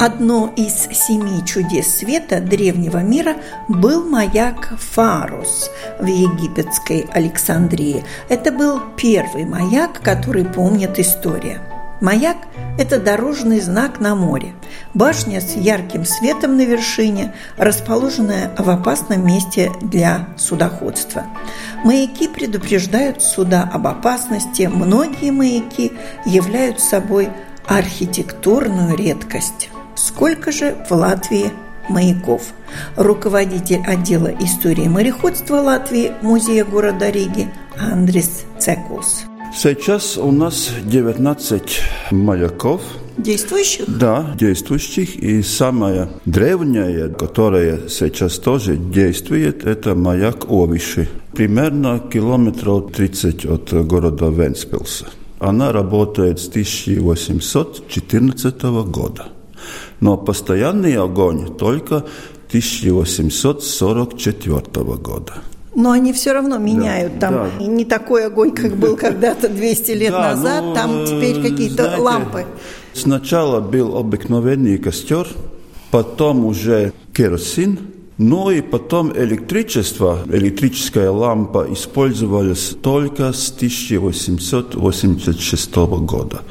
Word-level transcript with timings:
Одно 0.00 0.50
из 0.56 0.88
семи 0.96 1.44
чудес 1.44 1.98
света 1.98 2.40
древнего 2.40 3.02
мира 3.02 3.36
был 3.68 4.08
маяк 4.08 4.72
Фарус 4.78 5.70
в 5.98 6.06
египетской 6.06 7.06
Александрии. 7.12 8.02
Это 8.30 8.50
был 8.50 8.80
первый 8.96 9.44
маяк, 9.44 10.00
который 10.00 10.46
помнит 10.46 10.98
история. 10.98 11.60
Маяк– 12.00 12.38
это 12.78 12.98
дорожный 12.98 13.60
знак 13.60 14.00
на 14.00 14.14
море. 14.14 14.54
Башня 14.94 15.42
с 15.42 15.54
ярким 15.54 16.06
светом 16.06 16.56
на 16.56 16.64
вершине, 16.64 17.34
расположенная 17.58 18.52
в 18.56 18.70
опасном 18.70 19.26
месте 19.26 19.70
для 19.82 20.28
судоходства. 20.38 21.26
Маяки 21.84 22.26
предупреждают 22.26 23.20
суда 23.20 23.68
об 23.70 23.86
опасности. 23.86 24.62
Многие 24.62 25.30
маяки 25.30 25.92
являются 26.24 26.86
собой 26.86 27.28
архитектурную 27.66 28.96
редкость. 28.96 29.68
Сколько 30.00 30.50
же 30.50 30.74
в 30.88 30.92
Латвии 30.92 31.50
маяков? 31.90 32.54
Руководитель 32.96 33.82
отдела 33.86 34.32
истории 34.40 34.88
мореходства 34.88 35.56
Латвии 35.56 36.12
Музея 36.22 36.64
города 36.64 37.10
Риги 37.10 37.48
Андрис 37.78 38.46
Цекулс. 38.58 39.24
Сейчас 39.54 40.16
у 40.16 40.32
нас 40.32 40.70
19 40.84 41.80
маяков. 42.12 42.80
Действующих? 43.18 43.98
Да, 43.98 44.34
действующих. 44.38 45.16
И 45.16 45.42
самое 45.42 46.08
древнее, 46.24 47.10
которое 47.10 47.90
сейчас 47.90 48.38
тоже 48.38 48.78
действует, 48.78 49.66
это 49.66 49.94
маяк 49.94 50.50
Овиши. 50.50 51.10
Примерно 51.34 51.98
километров 51.98 52.90
30 52.92 53.44
от 53.44 53.70
города 53.86 54.30
Венспилса. 54.30 55.08
Она 55.40 55.72
работает 55.72 56.40
с 56.40 56.48
1814 56.48 58.62
года. 58.86 59.28
Но 60.00 60.16
постоянный 60.16 60.96
огонь 60.96 61.54
только 61.56 62.04
1844 62.48 64.96
года. 64.96 65.34
Но 65.74 65.90
они 65.92 66.12
все 66.12 66.32
равно 66.32 66.58
меняют 66.58 67.18
да, 67.18 67.30
там. 67.30 67.50
Да. 67.58 67.64
Не 67.64 67.84
такой 67.84 68.26
огонь, 68.26 68.52
как 68.52 68.76
был 68.76 68.96
когда-то 68.96 69.48
200 69.48 69.90
лет 69.92 70.12
да, 70.12 70.34
назад, 70.34 70.64
ну, 70.64 70.74
там 70.74 71.06
теперь 71.06 71.40
какие-то 71.40 71.84
знаете, 71.84 72.02
лампы. 72.02 72.44
Сначала 72.92 73.60
был 73.60 73.96
обыкновенный 73.96 74.76
костер, 74.78 75.28
потом 75.90 76.44
уже 76.44 76.92
керосин, 77.14 77.78
ну 78.18 78.50
и 78.50 78.60
потом 78.60 79.16
электричество, 79.16 80.18
электрическая 80.30 81.10
лампа 81.10 81.66
использовалась 81.70 82.76
только 82.82 83.32
с 83.32 83.50
1886 83.50 85.76
года. 85.76 86.42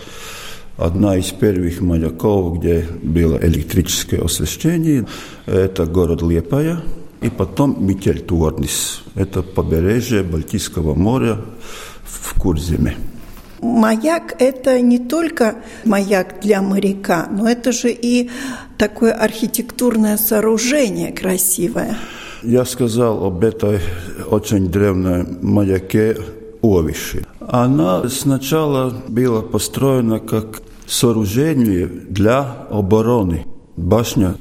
Одна 0.79 1.17
из 1.17 1.31
первых 1.31 1.81
маяков, 1.81 2.59
где 2.59 2.87
было 3.03 3.37
электрическое 3.41 4.21
освещение, 4.21 5.05
это 5.45 5.85
город 5.85 6.21
Лепая– 6.21 6.81
и 7.21 7.29
потом 7.29 7.75
Микельтуорнис. 7.85 9.01
Это 9.15 9.41
побережье 9.41 10.23
Балтийского 10.23 10.95
моря 10.95 11.37
в 12.03 12.39
Курзиме. 12.39 12.95
Маяк– 13.61 14.35
это 14.39 14.79
не 14.79 14.99
только 14.99 15.55
маяк 15.83 16.39
для 16.41 16.61
моряка, 16.61 17.27
но 17.29 17.49
это 17.49 17.73
же 17.73 17.91
и 17.91 18.29
такое 18.77 19.11
архитектурное 19.11 20.15
сооружение 20.15 21.11
красивое. 21.11 21.97
Я 22.41 22.63
сказал 22.63 23.25
об 23.25 23.43
этой 23.43 23.81
очень 24.31 24.69
древней 24.69 25.25
маяке 25.41 26.17
Овиши. 26.61 27.25
Она 27.41 28.07
сначала 28.07 28.93
была 29.09 29.41
построена 29.41 30.19
как 30.19 30.61
сооружение 30.89 31.87
для 31.87 32.65
обороны. 32.69 33.45
Башня 33.77 34.35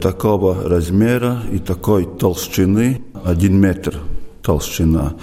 такого 0.00 0.68
размера 0.68 1.42
и 1.50 1.58
такой 1.58 2.06
толщины, 2.18 3.02
один 3.24 3.58
метр 3.58 3.96
толщина. 4.42 5.14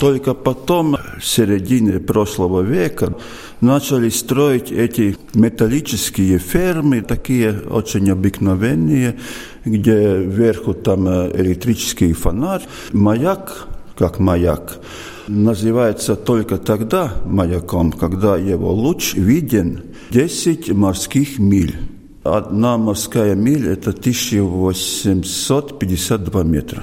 Только 0.00 0.34
потом, 0.34 0.96
в 1.18 1.24
середине 1.24 2.00
прошлого 2.00 2.60
века, 2.62 3.14
начали 3.60 4.08
строить 4.08 4.72
эти 4.72 5.16
металлические 5.34 6.38
фермы, 6.38 7.00
такие 7.00 7.60
очень 7.70 8.10
обыкновенные, 8.10 9.18
где 9.64 10.18
вверху 10.18 10.74
там 10.74 11.08
электрический 11.08 12.12
фонарь. 12.12 12.62
Маяк, 12.92 13.68
как 13.96 14.18
маяк, 14.18 14.80
называется 15.28 16.16
только 16.16 16.58
тогда 16.58 17.14
маяком, 17.24 17.92
когда 17.92 18.36
его 18.36 18.72
луч 18.72 19.14
виден 19.14 19.84
10 20.10 20.72
морских 20.72 21.38
миль. 21.38 21.76
Одна 22.22 22.76
морская 22.76 23.34
миля– 23.34 23.72
это 23.74 23.88
1852 23.90 26.42
метра. 26.42 26.82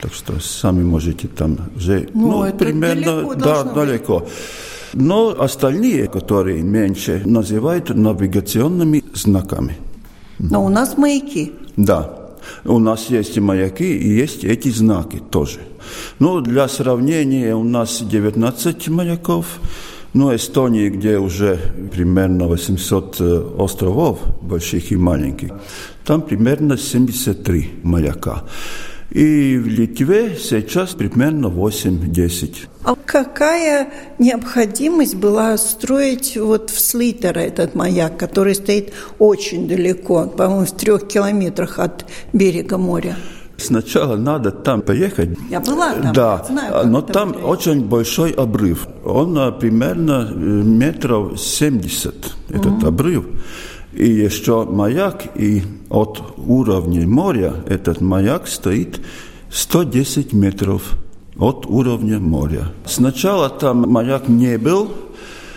Так 0.00 0.14
что 0.14 0.40
сами 0.40 0.82
можете 0.82 1.28
там 1.28 1.58
уже, 1.76 2.08
ну, 2.14 2.44
ну 2.44 2.52
примерно, 2.56 3.22
далеко 3.22 3.34
да, 3.34 3.64
далеко. 3.64 4.26
Но 4.94 5.36
остальные, 5.38 6.08
которые 6.08 6.62
меньше, 6.62 7.22
называют 7.24 7.90
навигационными 7.90 9.04
знаками. 9.14 9.76
Но 10.38 10.64
у 10.64 10.68
нас 10.68 10.96
маяки. 10.96 11.52
Да. 11.76 12.16
У 12.64 12.78
нас 12.78 13.10
есть 13.10 13.36
и 13.36 13.40
маяки, 13.40 13.96
и 13.96 14.08
есть 14.08 14.44
эти 14.44 14.70
знаки 14.70 15.20
тоже. 15.30 15.60
Ну, 16.18 16.40
для 16.40 16.68
сравнения, 16.68 17.54
у 17.54 17.64
нас 17.64 18.02
19 18.02 18.88
маяков, 18.88 19.46
ну, 20.12 20.34
Эстонии, 20.34 20.88
где 20.88 21.18
уже 21.18 21.58
примерно 21.92 22.46
800 22.46 23.16
э, 23.20 23.42
островов, 23.58 24.18
больших 24.42 24.92
и 24.92 24.96
маленьких, 24.96 25.50
там 26.04 26.22
примерно 26.22 26.76
73 26.76 27.70
маяка. 27.82 28.42
И 29.10 29.58
в 29.58 29.66
Литве 29.66 30.36
сейчас 30.40 30.90
примерно 30.90 31.46
8-10. 31.46 32.68
А 32.84 32.94
какая 32.94 33.88
необходимость 34.18 35.16
была 35.16 35.56
строить 35.58 36.36
вот 36.36 36.70
в 36.70 36.80
Слитера 36.80 37.40
этот 37.40 37.74
маяк, 37.74 38.16
который 38.16 38.54
стоит 38.54 38.92
очень 39.18 39.66
далеко, 39.66 40.26
по-моему, 40.26 40.64
в 40.64 40.70
трех 40.72 41.08
километрах 41.08 41.80
от 41.80 42.06
берега 42.32 42.78
моря? 42.78 43.16
Сначала 43.60 44.16
надо 44.16 44.50
там 44.50 44.82
поехать. 44.82 45.38
Я 45.50 45.60
была 45.60 45.94
там. 45.94 46.12
Да, 46.12 46.44
знаю, 46.48 46.88
но 46.88 47.02
там 47.02 47.28
выглядит. 47.28 47.48
очень 47.48 47.84
большой 47.84 48.32
обрыв. 48.32 48.88
Он 49.04 49.38
а, 49.38 49.52
примерно 49.52 50.28
э, 50.30 50.34
метров 50.34 51.40
70, 51.40 52.14
этот 52.48 52.72
угу. 52.72 52.86
обрыв. 52.86 53.24
И 53.92 54.08
еще 54.08 54.64
маяк, 54.64 55.36
и 55.36 55.62
от 55.88 56.22
уровня 56.36 57.06
моря 57.06 57.54
этот 57.66 58.00
маяк 58.00 58.46
стоит 58.46 59.00
110 59.50 60.32
метров 60.32 60.96
от 61.38 61.66
уровня 61.66 62.18
моря. 62.18 62.72
Сначала 62.84 63.48
там 63.48 63.90
маяк 63.90 64.28
не 64.28 64.58
был, 64.58 64.92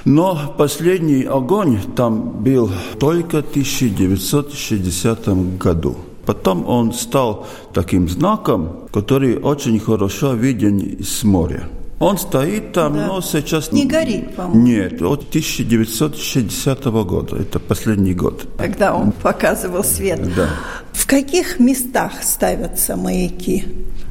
но 0.05 0.53
последний 0.57 1.23
огонь 1.23 1.79
там 1.95 2.43
был 2.43 2.71
только 2.99 3.43
в 3.43 3.49
1960 3.49 5.57
году. 5.57 5.97
Потом 6.25 6.67
он 6.67 6.93
стал 6.93 7.45
таким 7.73 8.07
знаком, 8.07 8.87
который 8.91 9.37
очень 9.37 9.79
хорошо 9.79 10.33
виден 10.33 11.03
с 11.03 11.23
моря. 11.23 11.63
Он 11.99 12.17
стоит 12.17 12.73
там, 12.73 12.95
да. 12.95 13.07
но 13.07 13.21
сейчас... 13.21 13.71
Не 13.71 13.85
горит, 13.85 14.35
по-моему. 14.35 14.61
Нет, 14.61 15.01
от 15.01 15.21
1960 15.29 16.85
года. 16.85 17.37
Это 17.37 17.59
последний 17.59 18.13
год. 18.13 18.45
Когда 18.57 18.93
он 18.93 19.13
показывал 19.13 19.83
свет. 19.85 20.21
Да. 20.35 20.49
В 20.91 21.07
каких 21.07 21.59
местах 21.59 22.11
ставятся 22.21 22.97
маяки? 22.97 23.65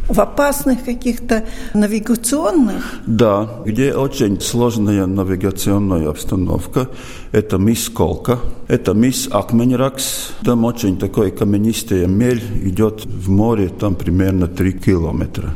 В 0.08 0.20
опасных 0.20 0.84
каких-то 0.84 1.44
навигационных? 1.74 3.00
Да, 3.06 3.48
где 3.64 3.94
очень 3.94 4.40
сложная 4.40 5.06
навигационная 5.06 6.08
обстановка. 6.08 6.88
Это 7.30 7.56
мисс 7.56 7.88
Колка, 7.88 8.40
это 8.68 8.94
мисс 8.94 9.28
Акменракс. 9.30 10.32
Там 10.44 10.64
очень 10.64 10.98
такой 10.98 11.30
каменистая 11.30 12.06
мель 12.06 12.42
идет 12.64 13.06
в 13.06 13.30
море, 13.30 13.68
там 13.68 13.94
примерно 13.94 14.48
3 14.48 14.72
километра. 14.72 15.50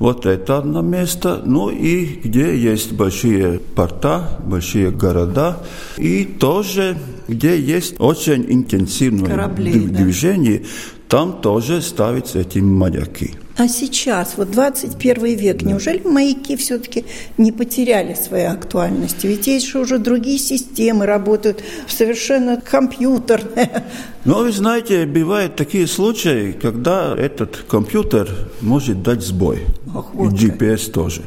Вот 0.00 0.24
это 0.24 0.58
одно 0.58 0.80
место. 0.80 1.42
Ну 1.44 1.68
и 1.68 2.06
где 2.24 2.56
есть 2.56 2.92
большие 2.92 3.58
порта, 3.58 4.40
большие 4.46 4.90
города. 4.90 5.58
И 5.98 6.24
тоже, 6.24 6.96
где 7.28 7.60
есть 7.60 7.96
очень 7.98 8.46
интенсивное 8.48 9.30
Корабли, 9.30 9.72
движение, 9.72 10.60
да? 10.60 10.66
там 11.08 11.40
тоже 11.42 11.82
ставятся 11.82 12.40
эти 12.40 12.60
маяки. 12.60 13.34
А 13.60 13.68
сейчас, 13.68 14.38
вот 14.38 14.52
21 14.52 15.36
век, 15.36 15.60
неужели 15.60 16.00
маяки 16.02 16.56
все-таки 16.56 17.04
не 17.36 17.52
потеряли 17.52 18.14
своей 18.14 18.46
актуальности? 18.46 19.26
Ведь 19.26 19.46
есть 19.48 19.66
же 19.66 19.80
уже 19.80 19.98
другие 19.98 20.38
системы 20.38 21.04
работают, 21.04 21.62
совершенно 21.86 22.58
компьютерные. 22.58 23.84
Ну, 24.26 24.34
вы 24.42 24.52
знаете, 24.52 25.06
бывают 25.06 25.56
такие 25.56 25.86
случаи, 25.86 26.52
когда 26.52 27.16
этот 27.16 27.56
компьютер 27.66 28.28
может 28.60 29.02
дать 29.02 29.22
сбой. 29.22 29.64
Ах, 29.94 30.06
вот 30.12 30.32
И 30.32 30.36
GPS 30.36 30.86
как. 30.86 30.94
тоже. 30.94 31.22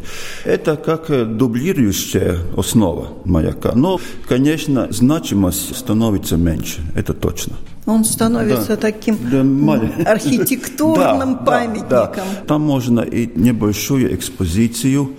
Это 0.45 0.75
как 0.75 1.10
э, 1.10 1.25
дублирующая 1.25 2.38
основа 2.57 3.10
маяка. 3.25 3.74
Но, 3.75 4.00
конечно, 4.27 4.88
значимость 4.89 5.75
становится 5.75 6.38
меньше, 6.38 6.81
это 6.95 7.13
точно. 7.13 7.56
Он 7.86 8.06
становится 8.06 8.75
да. 8.75 8.77
таким 8.77 9.18
да, 9.30 10.12
архитектурным 10.12 11.33
да, 11.39 11.44
памятником. 11.44 11.89
Да, 11.89 12.13
да. 12.15 12.24
Там 12.48 12.62
можно 12.62 13.01
и 13.01 13.30
небольшую 13.36 14.15
экспозицию 14.15 15.10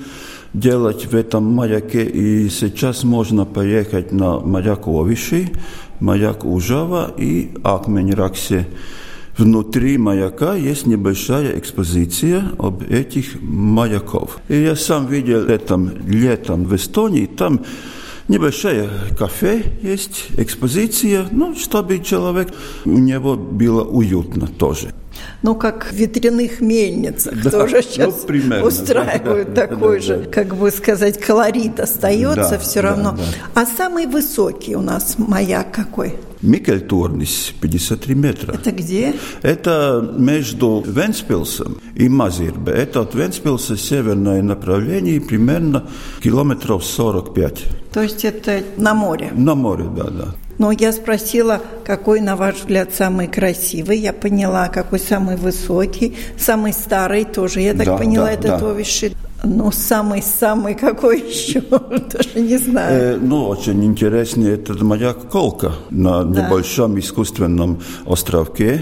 делать 0.54 1.04
в 1.06 1.14
этом 1.14 1.44
маяке. 1.44 2.04
И 2.04 2.48
сейчас 2.48 3.04
можно 3.04 3.44
поехать 3.44 4.12
на 4.12 4.40
маяк 4.40 4.86
Овиши, 4.86 5.50
маяк 6.00 6.44
Ужава 6.44 7.12
и 7.18 7.52
Акменраксе. 7.62 8.66
Внутри 9.36 9.98
маяка 9.98 10.54
есть 10.54 10.86
небольшая 10.86 11.58
экспозиция 11.58 12.44
об 12.58 12.82
этих 12.82 13.40
маяков. 13.42 14.38
И 14.48 14.62
я 14.62 14.76
сам 14.76 15.06
видел 15.06 15.46
это 15.46 15.76
летом 16.06 16.64
в 16.64 16.74
Эстонии. 16.74 17.26
Там 17.26 17.60
Небольшое 18.26 18.88
кафе 19.18 19.62
есть, 19.82 20.28
экспозиция, 20.38 21.28
ну, 21.30 21.54
чтобы 21.54 21.98
человек, 21.98 22.54
у 22.86 22.96
него 22.96 23.36
было 23.36 23.84
уютно 23.84 24.46
тоже. 24.46 24.94
Ну, 25.42 25.54
как 25.54 25.86
в 25.90 25.92
ветряных 25.92 26.60
мельницах 26.60 27.42
да, 27.42 27.50
тоже 27.50 27.82
сейчас 27.82 28.14
ну, 28.20 28.26
примерно, 28.26 28.66
устраивают 28.66 29.54
да, 29.54 29.66
такой 29.66 29.96
да, 29.96 30.04
же, 30.04 30.16
да. 30.18 30.30
как 30.30 30.56
бы 30.56 30.70
сказать, 30.70 31.20
колорит 31.20 31.80
остается 31.80 32.50
да, 32.50 32.58
все 32.58 32.80
равно. 32.80 33.12
Да, 33.12 33.18
да. 33.18 33.62
А 33.62 33.66
самый 33.66 34.06
высокий 34.06 34.76
у 34.76 34.80
нас 34.80 35.16
маяк 35.18 35.72
какой? 35.72 36.14
Микельтурнис, 36.44 37.54
53 37.60 38.14
метра. 38.14 38.52
Это 38.52 38.70
где? 38.70 39.14
Это 39.42 40.14
между 40.18 40.84
Венспилсом 40.86 41.78
и 41.94 42.08
Мазирбе. 42.08 42.72
Это 42.72 43.00
от 43.00 43.14
Венспилса 43.14 43.76
северное 43.76 44.42
направление, 44.42 45.20
примерно 45.20 45.84
километров 46.22 46.84
45. 46.84 47.64
То 47.92 48.02
есть 48.02 48.24
это 48.24 48.62
на 48.76 48.92
море? 48.92 49.32
На 49.34 49.54
море, 49.54 49.86
да, 49.96 50.04
да. 50.04 50.34
Но 50.58 50.72
я 50.72 50.92
спросила, 50.92 51.60
какой, 51.84 52.20
на 52.20 52.36
ваш 52.36 52.56
взгляд, 52.56 52.94
самый 52.94 53.26
красивый. 53.26 53.98
Я 53.98 54.12
поняла, 54.12 54.68
какой 54.68 54.98
самый 54.98 55.36
высокий, 55.36 56.16
самый 56.38 56.72
старый 56.72 57.24
тоже. 57.24 57.60
Я 57.60 57.74
так 57.74 57.86
да, 57.86 57.96
поняла, 57.96 58.26
да, 58.26 58.32
это 58.32 58.48
да. 58.48 58.58
Товиши. 58.58 59.12
Но 59.42 59.70
самый-самый 59.70 60.74
какой 60.74 61.20
еще, 61.28 61.60
даже 61.60 62.40
не 62.40 62.56
знаю. 62.56 63.16
Э, 63.16 63.18
ну, 63.20 63.46
очень 63.48 63.84
интересный 63.84 64.52
этот 64.52 64.80
маяк 64.80 65.28
Колка 65.28 65.72
на 65.90 66.24
да. 66.24 66.46
небольшом 66.46 66.98
искусственном 66.98 67.80
островке, 68.06 68.80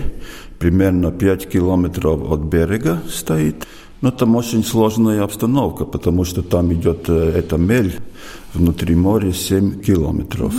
примерно 0.59 1.11
5 1.11 1.49
километров 1.49 2.31
от 2.31 2.41
берега 2.41 3.01
стоит. 3.11 3.67
Но 4.03 4.11
там 4.11 4.35
очень 4.35 4.65
сложная 4.65 5.23
обстановка, 5.23 5.85
потому 5.85 6.25
что 6.25 6.43
там 6.43 6.73
идет 6.73 7.09
э, 7.09 7.33
эта 7.37 7.57
мель 7.57 7.97
внутри 8.55 8.95
моря 8.95 9.33
7 9.33 9.81
километров. 9.81 10.53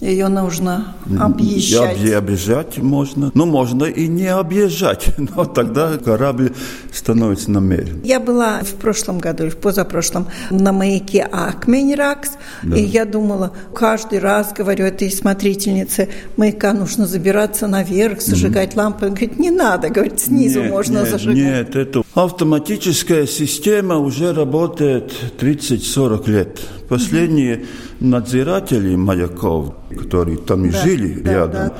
Ее 0.00 0.28
нужно 0.28 0.94
объезжать. 1.20 2.00
И 2.00 2.10
объезжать 2.10 2.78
можно. 2.78 3.30
Ну, 3.34 3.44
можно 3.44 3.84
и 3.84 4.08
не 4.08 4.28
объезжать, 4.28 5.10
но 5.18 5.44
тогда 5.44 5.98
корабль 5.98 6.54
становится 6.90 7.50
на 7.50 7.58
мель. 7.58 8.00
Я 8.02 8.18
была 8.18 8.60
в 8.60 8.74
прошлом 8.76 9.18
году 9.18 9.44
или 9.44 9.50
в 9.50 9.58
позапрошлом 9.58 10.26
на 10.50 10.72
маяке 10.72 11.22
Акменьракс, 11.22 12.32
да. 12.62 12.76
и 12.76 12.82
я 12.82 13.04
думала, 13.04 13.52
каждый 13.74 14.20
раз 14.20 14.54
говорю 14.54 14.86
этой 14.86 15.10
смотрительнице 15.10 16.08
маяка 16.38 16.72
нужно 16.72 17.06
забираться 17.06 17.66
наверх, 17.66 18.22
зажигать 18.22 18.72
mm-hmm. 18.72 18.78
лампы. 18.78 19.06
Он 19.06 19.10
говорит, 19.10 19.38
не 19.38 19.50
надо, 19.50 19.90
говорит, 19.90 20.18
снизу 20.18 20.62
нет, 20.62 20.70
можно 20.70 20.98
нет, 21.00 21.10
зажигать. 21.10 21.36
Нет, 21.36 21.76
это 21.76 22.02
автоматическая 22.14 23.26
система 23.26 23.98
уже 23.98 24.32
работает 24.32 25.12
30-40 25.38 26.30
лет. 26.30 26.60
Последние 26.90 27.66
надзиратели 28.00 28.96
маяков, 28.96 29.74
которые 29.96 30.38
там 30.38 30.68
да, 30.68 30.82
жили 30.82 31.20
да, 31.20 31.32
рядом, 31.32 31.68
да. 31.68 31.74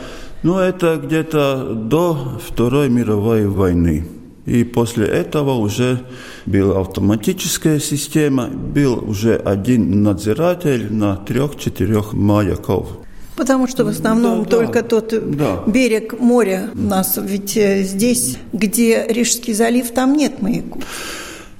ну, 0.44 0.58
это 0.58 1.00
где-то 1.04 1.74
до 1.74 2.38
Второй 2.46 2.88
мировой 2.88 3.48
войны. 3.48 4.06
И 4.46 4.62
после 4.62 5.06
этого 5.06 5.54
уже 5.54 6.00
была 6.46 6.80
автоматическая 6.80 7.80
система, 7.80 8.46
был 8.46 9.02
уже 9.04 9.34
один 9.34 10.04
надзиратель 10.04 10.92
на 10.92 11.16
трех-четырех 11.16 12.12
маяков. 12.12 12.86
Потому 13.34 13.66
что 13.66 13.84
в 13.84 13.88
основном 13.88 14.44
да, 14.44 14.48
только 14.48 14.82
да, 14.82 14.88
тот 14.88 15.36
да. 15.36 15.64
берег 15.66 16.20
моря 16.20 16.70
у 16.72 16.82
нас, 16.82 17.18
ведь 17.20 17.56
э, 17.56 17.82
здесь, 17.82 18.38
где 18.52 19.06
Рижский 19.08 19.54
залив, 19.54 19.90
там 19.90 20.14
нет 20.14 20.40
маяков. 20.40 20.84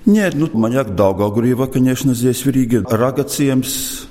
Нет, 0.07 0.35
ну 0.35 0.49
маяк 0.53 0.95
Даугавгрива, 0.95 1.67
конечно, 1.67 2.15
здесь 2.15 2.45
в 2.45 2.51
Риге. 2.51 2.81
Рагациемс, 2.81 4.07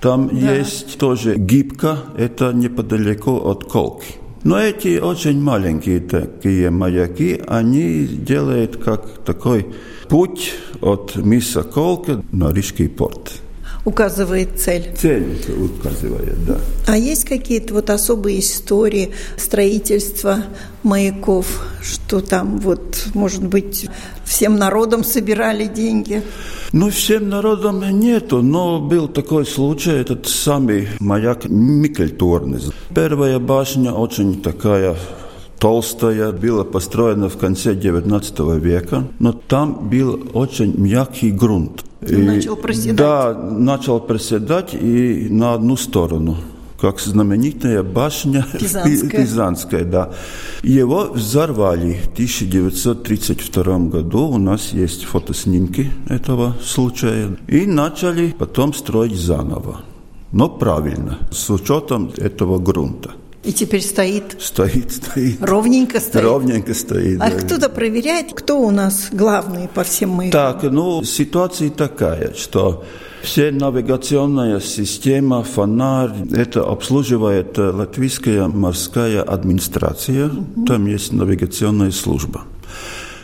там 0.00 0.28
да. 0.28 0.54
есть 0.54 0.98
тоже 0.98 1.36
гибка, 1.36 1.98
это 2.16 2.52
неподалеку 2.52 3.36
от 3.36 3.64
Колки. 3.64 4.14
Но 4.44 4.58
эти 4.58 4.98
очень 4.98 5.40
маленькие 5.40 6.00
такие 6.00 6.70
маяки, 6.70 7.40
они 7.46 8.06
делают 8.06 8.76
как 8.76 9.24
такой 9.24 9.66
путь 10.08 10.52
от 10.80 11.14
мисса 11.16 11.62
Колка 11.62 12.22
на 12.32 12.52
Рижский 12.52 12.88
порт 12.88 13.40
указывает 13.84 14.60
цель. 14.60 14.94
Цель 14.96 15.36
указывает, 15.58 16.44
да. 16.46 16.58
А 16.86 16.96
есть 16.96 17.24
какие-то 17.24 17.74
вот 17.74 17.90
особые 17.90 18.40
истории 18.40 19.12
строительства 19.36 20.44
маяков, 20.82 21.64
что 21.82 22.20
там 22.20 22.58
вот, 22.58 23.08
может 23.14 23.44
быть, 23.44 23.88
всем 24.24 24.56
народом 24.56 25.04
собирали 25.04 25.66
деньги? 25.66 26.22
Ну, 26.72 26.90
всем 26.90 27.28
народом 27.28 27.82
нету, 27.98 28.42
но 28.42 28.80
был 28.80 29.08
такой 29.08 29.44
случай, 29.44 29.90
этот 29.90 30.26
самый 30.26 30.88
маяк 31.00 31.44
Микельторнес. 31.44 32.72
Первая 32.94 33.38
башня 33.38 33.92
очень 33.92 34.42
такая 34.42 34.96
толстая, 35.58 36.32
была 36.32 36.64
построена 36.64 37.28
в 37.28 37.36
конце 37.36 37.74
XIX 37.74 38.58
века, 38.58 39.08
но 39.18 39.32
там 39.32 39.88
был 39.88 40.30
очень 40.32 40.74
мягкий 40.76 41.30
грунт. 41.30 41.84
И, 42.08 42.16
начал 42.16 42.56
проседать. 42.56 42.96
Да, 42.96 43.34
начал 43.34 44.00
проседать 44.00 44.74
и 44.74 45.28
на 45.30 45.54
одну 45.54 45.76
сторону 45.76 46.36
как 46.82 46.98
знаменитая 46.98 47.84
башня 47.84 48.44
Пизанская. 48.58 49.22
Пизанская, 49.22 49.84
да. 49.84 50.10
Его 50.64 51.12
взорвали 51.12 52.00
в 52.02 52.12
1932 52.12 53.78
году. 53.78 54.26
У 54.26 54.38
нас 54.38 54.72
есть 54.72 55.04
фотоснимки 55.04 55.92
этого 56.08 56.56
случая. 56.60 57.36
И 57.46 57.66
начали 57.66 58.34
потом 58.36 58.74
строить 58.74 59.14
заново. 59.14 59.82
Но 60.32 60.48
правильно, 60.48 61.18
с 61.30 61.50
учетом 61.50 62.10
этого 62.16 62.58
грунта. 62.58 63.12
И 63.44 63.52
теперь 63.52 63.82
стоит? 63.82 64.36
Стоит, 64.38 64.92
стоит. 64.92 65.38
Ровненько 65.40 65.98
стоит? 65.98 66.24
Ровненько 66.24 66.74
стоит. 66.74 67.20
А 67.20 67.28
да. 67.28 67.36
кто-то 67.38 67.68
проверяет, 67.68 68.32
кто 68.32 68.60
у 68.60 68.70
нас 68.70 69.08
главный 69.10 69.68
по 69.68 69.82
всем 69.82 70.10
маякам? 70.10 70.60
Так, 70.60 70.62
ну, 70.70 71.02
ситуация 71.02 71.70
такая, 71.70 72.34
что 72.34 72.84
все 73.22 73.50
навигационная 73.50 74.60
система, 74.60 75.42
фонарь, 75.42 76.12
это 76.32 76.62
обслуживает 76.62 77.58
латвийская 77.58 78.46
морская 78.46 79.22
администрация, 79.22 80.26
угу. 80.26 80.64
там 80.64 80.86
есть 80.86 81.12
навигационная 81.12 81.90
служба. 81.90 82.42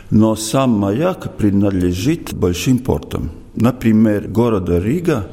Но 0.09 0.35
сам 0.35 0.71
маяк 0.71 1.37
принадлежит 1.37 2.33
большим 2.33 2.79
портам. 2.79 3.31
Например, 3.55 4.27
города 4.27 4.79
Рига 4.79 5.29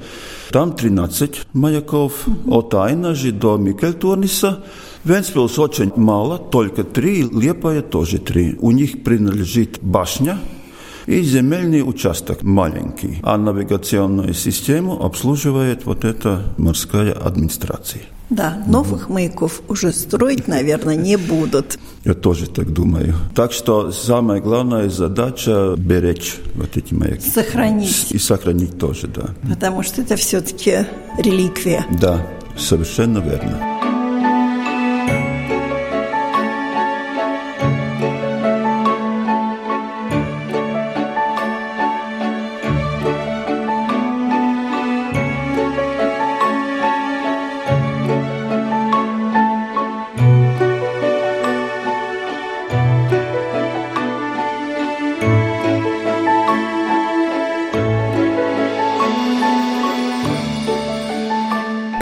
там 0.51 0.73
13 0.73 1.47
маяков, 1.53 2.27
от 2.47 2.73
Айнажи 2.73 3.31
до 3.31 3.57
Микельтурниса. 3.57 4.63
Венспилс 5.03 5.57
очень 5.57 5.91
мало, 5.95 6.37
только 6.37 6.83
три, 6.83 7.23
Лепая 7.23 7.81
тоже 7.81 8.19
три. 8.19 8.55
У 8.59 8.71
них 8.71 9.03
принадлежит 9.03 9.79
башня, 9.81 10.37
И 11.06 11.22
земельный 11.22 11.82
участок 11.82 12.42
маленький, 12.42 13.20
а 13.22 13.36
навигационную 13.36 14.34
систему 14.34 15.04
обслуживает 15.04 15.86
вот 15.86 16.04
эта 16.04 16.52
морская 16.58 17.12
администрация. 17.12 18.02
Да, 18.28 18.60
новых 18.66 19.08
маяков 19.08 19.62
уже 19.68 19.92
строить, 19.92 20.48
наверное, 20.48 20.96
не 20.96 21.16
будут. 21.16 21.78
Я 22.04 22.14
тоже 22.14 22.50
так 22.50 22.72
думаю. 22.72 23.14
Так 23.36 23.52
что 23.52 23.92
самая 23.92 24.40
главная 24.40 24.90
задача– 24.90 25.74
беречь 25.78 26.38
вот 26.56 26.76
эти 26.76 26.92
маяки. 26.92 27.30
Сохранить. 27.30 28.10
И 28.10 28.18
сохранить 28.18 28.78
тоже, 28.78 29.06
да. 29.06 29.28
Потому 29.48 29.84
что 29.84 30.02
это 30.02 30.16
все-таки 30.16 30.86
реликвия. 31.18 31.86
Да, 32.00 32.26
совершенно 32.58 33.18
верно. 33.18 33.75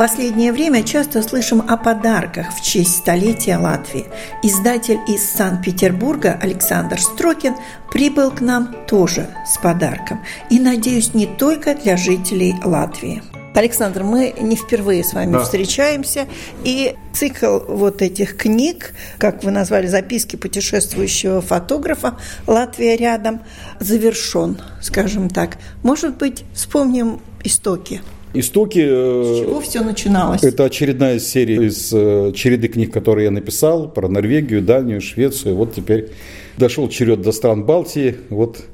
Последнее 0.05 0.53
время 0.53 0.83
часто 0.83 1.23
слышим 1.23 1.63
о 1.67 1.79
подарках 1.79 2.55
в 2.55 2.61
честь 2.61 2.99
столетия 2.99 3.57
Латвии. 3.57 4.05
Издатель 4.43 4.99
из 5.09 5.27
Санкт-Петербурга 5.31 6.39
Александр 6.43 7.01
Строкин 7.01 7.55
прибыл 7.91 8.31
к 8.31 8.43
нам 8.43 8.77
тоже 8.87 9.31
с 9.47 9.57
подарком. 9.57 10.23
И, 10.51 10.61
надеюсь, 10.61 11.15
не 11.15 11.27
только 11.27 11.75
для 11.75 11.97
жителей 11.97 12.55
Латвии. 12.63 13.23
Александр, 13.55 14.03
мы 14.03 14.35
не 14.39 14.57
впервые 14.57 15.03
с 15.05 15.15
вами 15.15 15.33
да. 15.33 15.43
встречаемся, 15.43 16.27
и 16.65 16.97
цикл 17.15 17.61
вот 17.67 18.03
этих 18.03 18.37
книг, 18.37 18.93
как 19.17 19.43
вы 19.43 19.53
назвали, 19.53 19.87
записки 19.87 20.37
путешествующего 20.37 21.41
фотографа 21.41 22.19
«Латвия 22.47 22.97
рядом» 22.97 23.41
завершен, 23.81 24.61
скажем 24.83 25.31
так. 25.31 25.57
Может 25.83 26.19
быть, 26.19 26.45
вспомним 26.53 27.23
истоки? 27.43 28.03
Истоки... 28.35 28.81
С 28.81 29.39
чего 29.41 29.61
все 29.61 29.81
начиналось? 29.83 30.43
Это 30.43 30.65
очередная 30.65 31.21
серия 31.21 31.67
из 31.67 31.93
э, 31.93 32.33
череды 32.35 32.67
книг, 32.67 32.93
которые 32.93 33.27
я 33.27 33.31
написал 33.31 33.89
про 33.89 34.09
Норвегию, 34.09 34.61
Данию, 34.61 35.01
Швецию. 35.01 35.55
Вот 35.55 35.75
теперь 35.75 36.11
дошел 36.59 36.89
черед 36.89 37.23
до 37.23 37.31
стран 37.31 37.65
Балтии. 37.65 38.17
Вот 38.31 38.65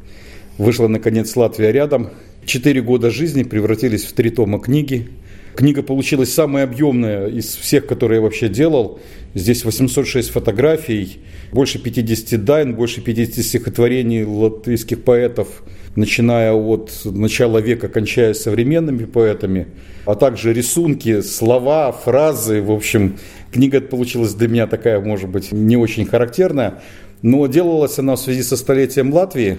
вышла, 0.56 0.88
наконец, 0.88 1.36
Латвия 1.36 1.72
рядом. 1.72 2.08
Четыре 2.46 2.80
года 2.80 3.10
жизни 3.10 3.42
превратились 3.42 4.04
в 4.04 4.12
три 4.14 4.30
тома 4.30 4.58
книги. 4.60 5.10
Книга 5.54 5.82
получилась 5.82 6.32
самая 6.32 6.64
объемная 6.64 7.26
из 7.26 7.54
всех, 7.54 7.86
которые 7.86 8.16
я 8.16 8.22
вообще 8.22 8.48
делал. 8.48 8.98
Здесь 9.34 9.64
806 9.64 10.30
фотографий, 10.30 11.18
больше 11.52 11.78
50 11.78 12.44
дайн, 12.44 12.74
больше 12.74 13.02
50 13.02 13.44
стихотворений 13.44 14.24
латвийских 14.24 15.02
поэтов, 15.02 15.62
начиная 15.96 16.52
от 16.52 16.92
начала 17.04 17.58
века, 17.58 17.88
кончая 17.88 18.34
современными 18.34 19.04
поэтами, 19.04 19.68
а 20.06 20.14
также 20.14 20.52
рисунки, 20.52 21.20
слова, 21.20 21.92
фразы. 21.92 22.62
В 22.62 22.70
общем, 22.70 23.18
книга 23.52 23.80
получилась 23.80 24.34
для 24.34 24.48
меня 24.48 24.66
такая, 24.66 25.00
может 25.00 25.28
быть, 25.28 25.52
не 25.52 25.76
очень 25.76 26.06
характерная. 26.06 26.82
Но 27.22 27.46
делалась 27.46 27.98
она 27.98 28.16
в 28.16 28.20
связи 28.20 28.42
со 28.42 28.56
столетием 28.56 29.12
Латвии. 29.12 29.58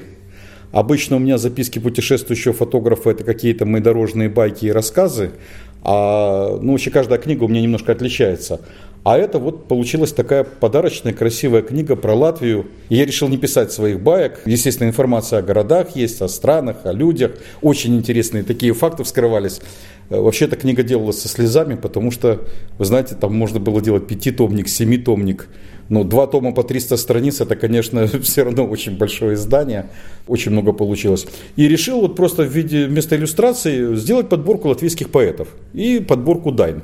Обычно 0.71 1.17
у 1.17 1.19
меня 1.19 1.37
записки 1.37 1.79
путешествующего 1.79 2.53
фотографа– 2.53 3.09
это 3.11 3.23
какие-то 3.23 3.65
мои 3.65 3.81
дорожные 3.81 4.29
байки 4.29 4.67
и 4.67 4.71
рассказы. 4.71 5.31
А, 5.83 6.57
ну, 6.61 6.71
вообще 6.71 6.91
каждая 6.91 7.19
книга 7.19 7.43
у 7.43 7.47
меня 7.49 7.61
немножко 7.61 7.91
отличается. 7.91 8.61
А 9.03 9.17
это 9.17 9.39
вот 9.39 9.67
получилась 9.67 10.13
такая 10.13 10.43
подарочная, 10.43 11.11
красивая 11.11 11.63
книга 11.63 11.95
про 11.95 12.13
Латвию. 12.13 12.67
И 12.89 12.95
я 12.95 13.05
решил 13.05 13.29
не 13.29 13.37
писать 13.37 13.71
своих 13.71 13.99
баек. 13.99 14.41
Естественно, 14.45 14.87
информация 14.87 15.39
о 15.39 15.41
городах 15.41 15.95
есть, 15.95 16.21
о 16.21 16.27
странах, 16.27 16.77
о 16.83 16.91
людях. 16.91 17.31
Очень 17.61 17.95
интересные 17.97 18.43
такие 18.43 18.73
факты 18.73 19.03
вскрывались. 19.03 19.59
Э, 20.11 20.19
вообще 20.19 20.45
эта 20.45 20.55
книга 20.55 20.83
делалась 20.83 21.19
со 21.19 21.27
слезами, 21.27 21.75
потому 21.75 22.11
что, 22.11 22.41
вы 22.77 22.85
знаете, 22.85 23.15
там 23.15 23.35
можно 23.35 23.59
было 23.59 23.81
делать 23.81 24.05
пятитомник, 24.05 24.69
семитомник. 24.69 25.47
Но 25.89 26.03
два 26.03 26.27
тома 26.27 26.53
по 26.53 26.63
300 26.63 26.95
страниц, 26.97 27.41
это, 27.41 27.55
конечно, 27.55 28.05
все 28.21 28.43
равно 28.43 28.67
очень 28.67 28.97
большое 28.99 29.33
издание. 29.33 29.87
Очень 30.27 30.51
много 30.51 30.73
получилось. 30.73 31.25
И 31.55 31.67
решил 31.67 32.01
вот 32.01 32.15
просто 32.15 32.43
в 32.43 32.49
виде 32.49 32.85
вместо 32.85 33.15
иллюстрации 33.15 33.95
сделать 33.95 34.29
подборку 34.29 34.67
латвийских 34.67 35.09
поэтов 35.09 35.47
и 35.73 35.99
подборку 35.99 36.51
дайн 36.51 36.83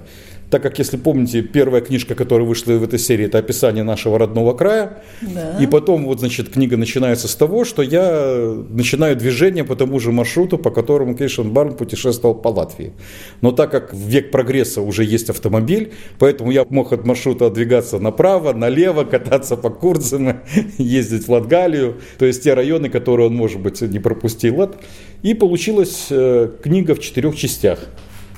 так 0.49 0.63
как, 0.63 0.79
если 0.79 0.97
помните, 0.97 1.41
первая 1.41 1.81
книжка, 1.81 2.15
которая 2.15 2.47
вышла 2.47 2.73
в 2.73 2.83
этой 2.83 2.99
серии, 2.99 3.25
это 3.25 3.37
описание 3.37 3.83
нашего 3.83 4.17
родного 4.17 4.53
края. 4.53 5.03
Да. 5.21 5.57
И 5.59 5.67
потом, 5.67 6.05
вот, 6.05 6.19
значит, 6.19 6.49
книга 6.49 6.77
начинается 6.77 7.27
с 7.27 7.35
того, 7.35 7.65
что 7.65 7.81
я 7.81 8.55
начинаю 8.69 9.15
движение 9.15 9.65
по 9.65 9.75
тому 9.75 9.99
же 9.99 10.11
маршруту, 10.11 10.57
по 10.57 10.71
которому 10.71 11.15
Кейшен 11.15 11.51
Барн 11.51 11.75
путешествовал 11.75 12.35
по 12.35 12.47
Латвии. 12.47 12.93
Но 13.41 13.51
так 13.51 13.71
как 13.71 13.93
в 13.93 14.07
век 14.07 14.31
прогресса 14.31 14.81
уже 14.81 15.03
есть 15.03 15.29
автомобиль, 15.29 15.91
поэтому 16.17 16.51
я 16.51 16.65
мог 16.69 16.93
от 16.93 17.05
маршрута 17.05 17.49
двигаться 17.49 17.99
направо, 17.99 18.53
налево, 18.53 19.03
кататься 19.03 19.57
по 19.57 19.69
Курцеме, 19.69 20.41
ездить 20.77 21.27
в 21.27 21.31
Латгалию, 21.31 21.97
то 22.17 22.25
есть 22.25 22.43
те 22.43 22.53
районы, 22.53 22.89
которые 22.89 23.27
он, 23.27 23.35
может 23.35 23.59
быть, 23.59 23.81
не 23.81 23.99
пропустил. 23.99 24.47
И 25.23 25.33
получилась 25.33 26.07
э, 26.09 26.49
книга 26.63 26.95
в 26.95 26.99
четырех 26.99 27.35
частях. 27.35 27.79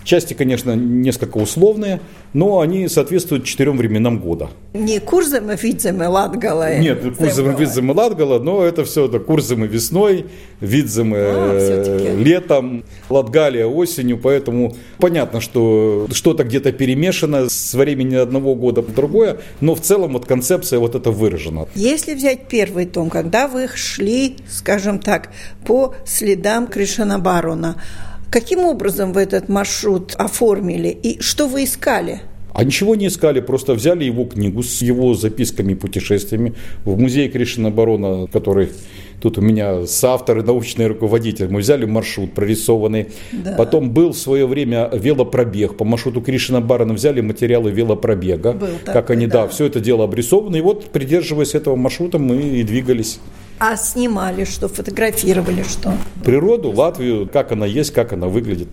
Части, 0.04 0.34
конечно, 0.34 0.76
несколько 0.76 1.38
условные, 1.38 2.02
но 2.34 2.60
они 2.60 2.88
соответствуют 2.88 3.46
четырем 3.46 3.78
временам 3.78 4.20
года. 4.20 4.50
Не 4.74 5.00
Курзем 5.00 5.52
и 5.52 5.56
Видзем 5.56 6.02
и 6.04 6.06
Латгала. 6.06 6.78
Нет, 6.78 7.02
Курзем 7.18 7.52
и 7.52 7.60
Видзем 7.60 7.92
и 7.92 7.96
Латгала, 7.96 8.40
но 8.40 8.64
это 8.64 8.86
все 8.86 9.06
это 9.06 9.20
Курзем 9.20 9.66
и 9.66 9.68
весной, 9.68 10.26
Видзем 10.62 11.14
а, 11.16 12.16
летом, 12.18 12.84
Латгалия 13.10 13.66
осенью, 13.66 14.18
поэтому 14.18 14.76
понятно, 14.98 15.42
что 15.42 16.08
что-то 16.12 16.44
где-то 16.44 16.72
перемешано 16.72 17.50
с 17.50 17.74
времени 17.74 18.16
одного 18.16 18.56
года 18.56 18.82
в 18.82 18.94
другое, 18.94 19.40
но 19.62 19.76
в 19.76 19.82
целом 19.82 20.14
вот 20.14 20.26
концепция 20.26 20.80
вот 20.80 20.96
это 20.96 21.12
выражена. 21.12 21.68
Если 21.76 22.14
взять 22.14 22.48
первый 22.48 22.86
том, 22.86 23.10
когда 23.10 23.48
вы 23.48 23.68
шли, 23.74 24.38
скажем 24.50 25.00
так, 25.00 25.30
по 25.66 25.94
следам 26.06 26.68
Кришана 26.68 27.20
Барона, 27.20 27.76
Каким 28.32 28.60
образом 28.60 29.12
вы 29.12 29.22
этот 29.22 29.50
маршрут 29.50 30.14
оформили 30.16 30.90
и 30.90 31.20
что 31.22 31.48
вы 31.48 31.64
искали? 31.64 32.22
А 32.54 32.64
ничего 32.64 32.96
не 32.96 33.08
искали, 33.08 33.42
просто 33.42 33.74
взяли 33.74 34.04
его 34.04 34.26
книгу 34.26 34.64
с 34.64 34.82
его 34.82 35.14
записками, 35.14 35.74
путешествиями 35.74 36.54
в 36.84 37.00
музей 37.00 37.30
Кришина 37.30 37.70
Барона, 37.70 38.28
который 38.28 38.70
тут 39.22 39.38
у 39.38 39.42
меня 39.42 39.86
соавтор 39.86 40.40
и 40.40 40.44
научный 40.44 40.88
руководитель. 40.88 41.48
Мы 41.50 41.60
взяли 41.62 41.86
маршрут 41.86 42.34
прорисованный. 42.34 43.08
Да. 43.32 43.56
Потом 43.58 43.92
был 43.92 44.12
в 44.12 44.18
свое 44.18 44.46
время 44.46 44.90
велопробег. 44.94 45.78
По 45.78 45.86
маршруту 45.86 46.22
Кришина 46.22 46.62
Барона 46.62 46.94
взяли 46.94 47.22
материалы 47.22 47.72
велопробега. 47.72 48.54
Был 48.54 48.68
такой, 48.86 48.94
как 48.94 49.10
они, 49.10 49.28
да. 49.28 49.44
да, 49.44 49.48
все 49.48 49.66
это 49.66 49.80
дело 49.80 50.04
обрисовано. 50.04 50.56
И 50.56 50.62
вот, 50.62 50.92
придерживаясь 50.92 51.56
этого 51.56 51.76
маршрута, 51.76 52.20
мы 52.20 52.42
и 52.42 52.64
двигались. 52.64 53.20
А 53.60 53.76
снимали 53.76 54.46
что, 54.46 54.70
фотографировали 54.70 55.64
что? 55.64 55.94
Природу, 56.24 56.72
Латвию, 56.72 57.30
как 57.32 57.52
она 57.52 57.66
есть, 57.66 57.92
как 57.92 58.14
она 58.14 58.28
выглядит. 58.28 58.70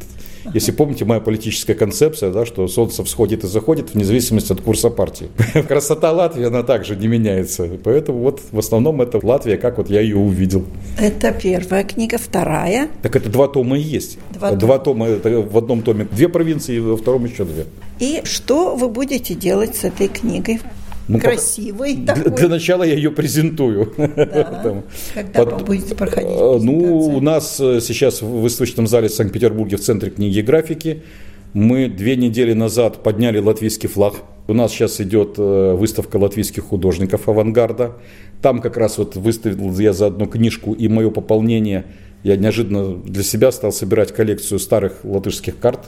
Если 0.55 0.71
помните, 0.71 1.05
моя 1.05 1.21
политическая 1.21 1.75
концепция, 1.75 2.31
да, 2.31 2.47
что 2.47 2.69
солнце 2.69 3.03
всходит 3.05 3.45
и 3.45 3.49
заходит 3.49 3.95
вне 3.95 4.05
зависимости 4.05 4.53
от 4.53 4.61
курса 4.61 4.91
партии. 4.91 5.29
Красота 5.69 6.13
Латвии, 6.13 6.45
она 6.45 6.63
также 6.63 6.95
не 6.95 7.09
меняется. 7.09 7.69
Поэтому 7.83 8.21
вот 8.21 8.41
в 8.51 8.59
основном 8.59 9.03
это 9.03 9.19
Латвия, 9.21 9.57
как 9.57 9.79
вот 9.79 9.91
я 9.91 10.01
ее 10.01 10.17
увидел. 10.17 10.65
Это 11.01 11.33
первая 11.33 11.85
книга, 11.85 12.19
вторая. 12.19 12.89
Так 13.03 13.17
это 13.17 13.29
два 13.29 13.49
тома 13.49 13.77
и 13.77 13.83
есть. 13.83 14.19
Два, 14.31 14.53
два 14.53 14.79
тома. 14.79 15.07
тома 15.07 15.17
это 15.17 15.41
в 15.41 15.59
одном 15.59 15.83
томе 15.83 16.07
две 16.11 16.29
провинции, 16.29 16.79
во 16.79 16.97
втором 16.97 17.25
еще 17.25 17.45
две. 17.45 17.67
И 17.99 18.23
что 18.25 18.77
вы 18.77 18.89
будете 18.89 19.35
делать 19.35 19.75
с 19.77 19.85
этой 19.85 20.09
книгой? 20.09 20.61
Ну, 21.09 21.21
Красивый 21.21 21.95
для, 21.95 22.15
такой. 22.15 22.33
Для 22.33 22.49
начала 22.49 22.83
я 22.83 22.95
ее 22.95 23.11
презентую. 23.11 23.93
Да. 23.97 24.83
Когда 25.15 25.45
Под, 25.45 25.53
вы 25.61 25.67
будете 25.67 25.95
проходить 25.95 26.31
э, 26.31 26.59
Ну, 26.61 26.99
у 26.99 27.21
нас 27.21 27.61
э, 27.61 27.81
сейчас 27.81 28.23
в 28.23 28.41
выставочном 28.41 28.87
зале 28.87 29.09
в 29.09 29.13
Санкт-Петербурге 29.13 29.77
в 29.77 29.81
Центре 29.81 30.11
книги 30.11 30.39
и 30.39 30.43
графики 30.43 31.03
мы 31.57 31.89
две 31.89 32.17
недели 32.17 32.53
назад 32.53 33.03
подняли 33.03 33.39
латвийский 33.39 33.89
флаг. 33.89 34.17
У 34.47 34.53
нас 34.53 34.73
сейчас 34.73 35.01
идет 35.01 35.37
э, 35.39 35.75
выставка 35.75 36.17
латвийских 36.17 36.65
художников 36.65 37.29
авангарда. 37.29 37.93
Там 38.43 38.61
как 38.61 38.77
раз 38.77 38.99
вот 38.99 39.17
выставил 39.17 39.73
я 39.79 39.93
за 39.93 40.09
одну 40.09 40.27
книжку 40.27 40.75
и 40.75 40.89
мое 40.89 41.11
пополнение. 41.11 41.87
Я 42.25 42.37
неожиданно 42.37 42.97
для 42.97 43.23
себя 43.23 43.53
стал 43.53 43.73
собирать 43.73 44.13
коллекцию 44.13 44.59
старых 44.59 45.05
латышских 45.05 45.59
карт. 45.59 45.87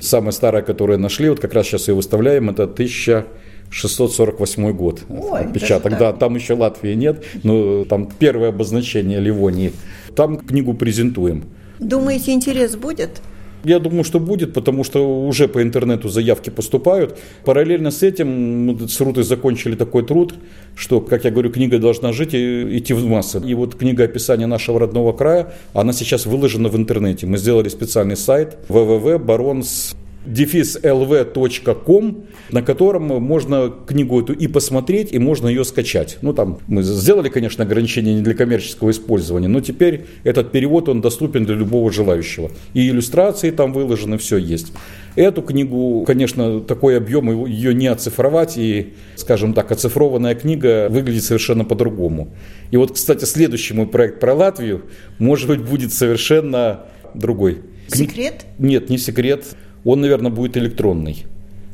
Самая 0.00 0.32
старая, 0.32 0.62
которую 0.62 0.98
нашли, 0.98 1.28
вот 1.28 1.40
как 1.40 1.52
раз 1.52 1.66
сейчас 1.66 1.88
ее 1.88 1.94
выставляем, 1.94 2.48
это 2.48 2.62
1000 2.62 3.26
648 3.70 4.72
год 4.72 5.02
Ой, 5.08 5.40
отпечаток. 5.40 5.96
Да, 5.98 6.12
там 6.12 6.34
еще 6.34 6.54
Латвии 6.54 6.94
нет, 6.94 7.24
но 7.42 7.84
там 7.84 8.08
первое 8.18 8.48
обозначение 8.48 9.20
Ливонии. 9.20 9.72
Там 10.14 10.36
книгу 10.38 10.74
презентуем. 10.74 11.44
Думаете, 11.78 12.32
интерес 12.32 12.76
будет? 12.76 13.22
Я 13.62 13.78
думаю, 13.78 14.04
что 14.04 14.20
будет, 14.20 14.54
потому 14.54 14.84
что 14.84 15.26
уже 15.26 15.46
по 15.46 15.62
интернету 15.62 16.08
заявки 16.08 16.48
поступают. 16.50 17.18
Параллельно 17.44 17.90
с 17.90 18.02
этим 18.02 18.66
мы 18.66 18.88
с 18.88 19.00
Рутой 19.00 19.24
закончили 19.24 19.74
такой 19.74 20.04
труд, 20.04 20.34
что, 20.74 21.00
как 21.00 21.24
я 21.24 21.30
говорю, 21.30 21.50
книга 21.50 21.78
должна 21.78 22.12
жить 22.12 22.32
и 22.32 22.78
идти 22.78 22.94
в 22.94 23.04
массы. 23.04 23.40
И 23.44 23.54
вот 23.54 23.74
книга 23.74 24.04
описания 24.04 24.46
нашего 24.46 24.80
родного 24.80 25.12
края, 25.12 25.52
она 25.74 25.92
сейчас 25.92 26.24
выложена 26.24 26.68
в 26.70 26.76
интернете. 26.76 27.26
Мы 27.26 27.36
сделали 27.36 27.68
специальный 27.68 28.16
сайт 28.16 28.56
www.barons 28.68 29.94
lv.com, 30.26 32.24
на 32.50 32.62
котором 32.62 33.04
можно 33.22 33.72
книгу 33.86 34.20
эту 34.20 34.32
и 34.32 34.46
посмотреть, 34.48 35.12
и 35.12 35.18
можно 35.18 35.48
ее 35.48 35.64
скачать. 35.64 36.18
Ну, 36.22 36.32
там 36.34 36.58
мы 36.66 36.82
сделали, 36.82 37.28
конечно, 37.28 37.64
ограничения 37.64 38.14
не 38.14 38.20
для 38.22 38.34
коммерческого 38.34 38.90
использования, 38.90 39.48
но 39.48 39.60
теперь 39.60 40.06
этот 40.24 40.52
перевод, 40.52 40.88
он 40.88 41.00
доступен 41.00 41.46
для 41.46 41.54
любого 41.54 41.90
желающего. 41.90 42.50
И 42.74 42.88
иллюстрации 42.88 43.50
там 43.50 43.72
выложены, 43.72 44.18
все 44.18 44.36
есть. 44.36 44.72
Эту 45.16 45.42
книгу, 45.42 46.04
конечно, 46.06 46.60
такой 46.60 46.96
объем, 46.96 47.46
ее 47.46 47.74
не 47.74 47.88
оцифровать, 47.88 48.58
и, 48.58 48.94
скажем 49.16 49.54
так, 49.54 49.72
оцифрованная 49.72 50.34
книга 50.34 50.88
выглядит 50.90 51.24
совершенно 51.24 51.64
по-другому. 51.64 52.34
И 52.70 52.76
вот, 52.76 52.92
кстати, 52.92 53.24
следующий 53.24 53.74
мой 53.74 53.86
проект 53.86 54.20
про 54.20 54.34
Латвию, 54.34 54.82
может 55.18 55.48
быть, 55.48 55.60
будет 55.60 55.92
совершенно 55.92 56.84
другой. 57.14 57.62
Секрет? 57.88 58.46
Нет, 58.58 58.88
не 58.88 58.98
секрет. 58.98 59.46
Он, 59.84 60.00
наверное, 60.00 60.30
будет 60.30 60.56
электронный. 60.56 61.26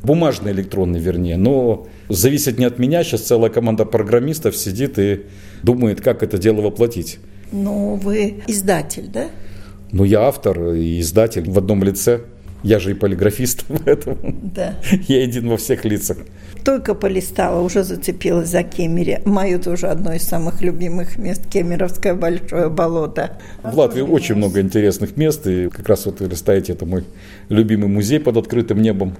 Бумажный 0.03 0.51
электронный, 0.51 0.99
вернее. 0.99 1.37
Но 1.37 1.87
зависит 2.09 2.59
не 2.59 2.65
от 2.65 2.79
меня. 2.79 3.03
Сейчас 3.03 3.21
целая 3.21 3.49
команда 3.49 3.85
программистов 3.85 4.55
сидит 4.55 4.99
и 4.99 5.23
думает, 5.63 6.01
как 6.01 6.23
это 6.23 6.37
дело 6.37 6.61
воплотить. 6.61 7.19
Ну, 7.51 7.95
вы 7.95 8.43
издатель, 8.47 9.07
да? 9.07 9.27
Ну, 9.91 10.03
я 10.03 10.21
автор 10.21 10.73
и 10.73 10.99
издатель 10.99 11.49
в 11.49 11.57
одном 11.57 11.83
лице. 11.83 12.21
Я 12.63 12.79
же 12.79 12.91
и 12.91 12.93
полиграфист, 12.93 13.65
поэтому 13.85 14.17
Да. 14.41 14.75
я 15.07 15.23
один 15.23 15.49
во 15.49 15.57
всех 15.57 15.85
лицах. 15.85 16.17
Только 16.63 16.95
полистала, 16.95 17.61
уже 17.61 17.83
зацепилась 17.83 18.49
за 18.49 18.63
Кемере. 18.63 19.21
Мое 19.25 19.57
тоже 19.57 19.87
одно 19.87 20.13
из 20.13 20.23
самых 20.23 20.61
любимых 20.61 21.17
мест 21.17 21.41
Кемеровское 21.49 22.13
большое 22.13 22.69
болото. 22.69 23.37
В 23.63 23.77
Латвии 23.77 24.01
очень 24.01 24.35
много 24.35 24.59
интересных 24.59 25.15
мест, 25.15 25.47
и 25.47 25.69
как 25.69 25.87
раз 25.87 26.05
вот 26.05 26.19
вы 26.19 26.27
листаете, 26.27 26.73
это 26.73 26.85
мой 26.85 27.05
любимый 27.49 27.87
музей 27.87 28.19
под 28.19 28.37
открытым 28.37 28.81
небом 28.81 29.15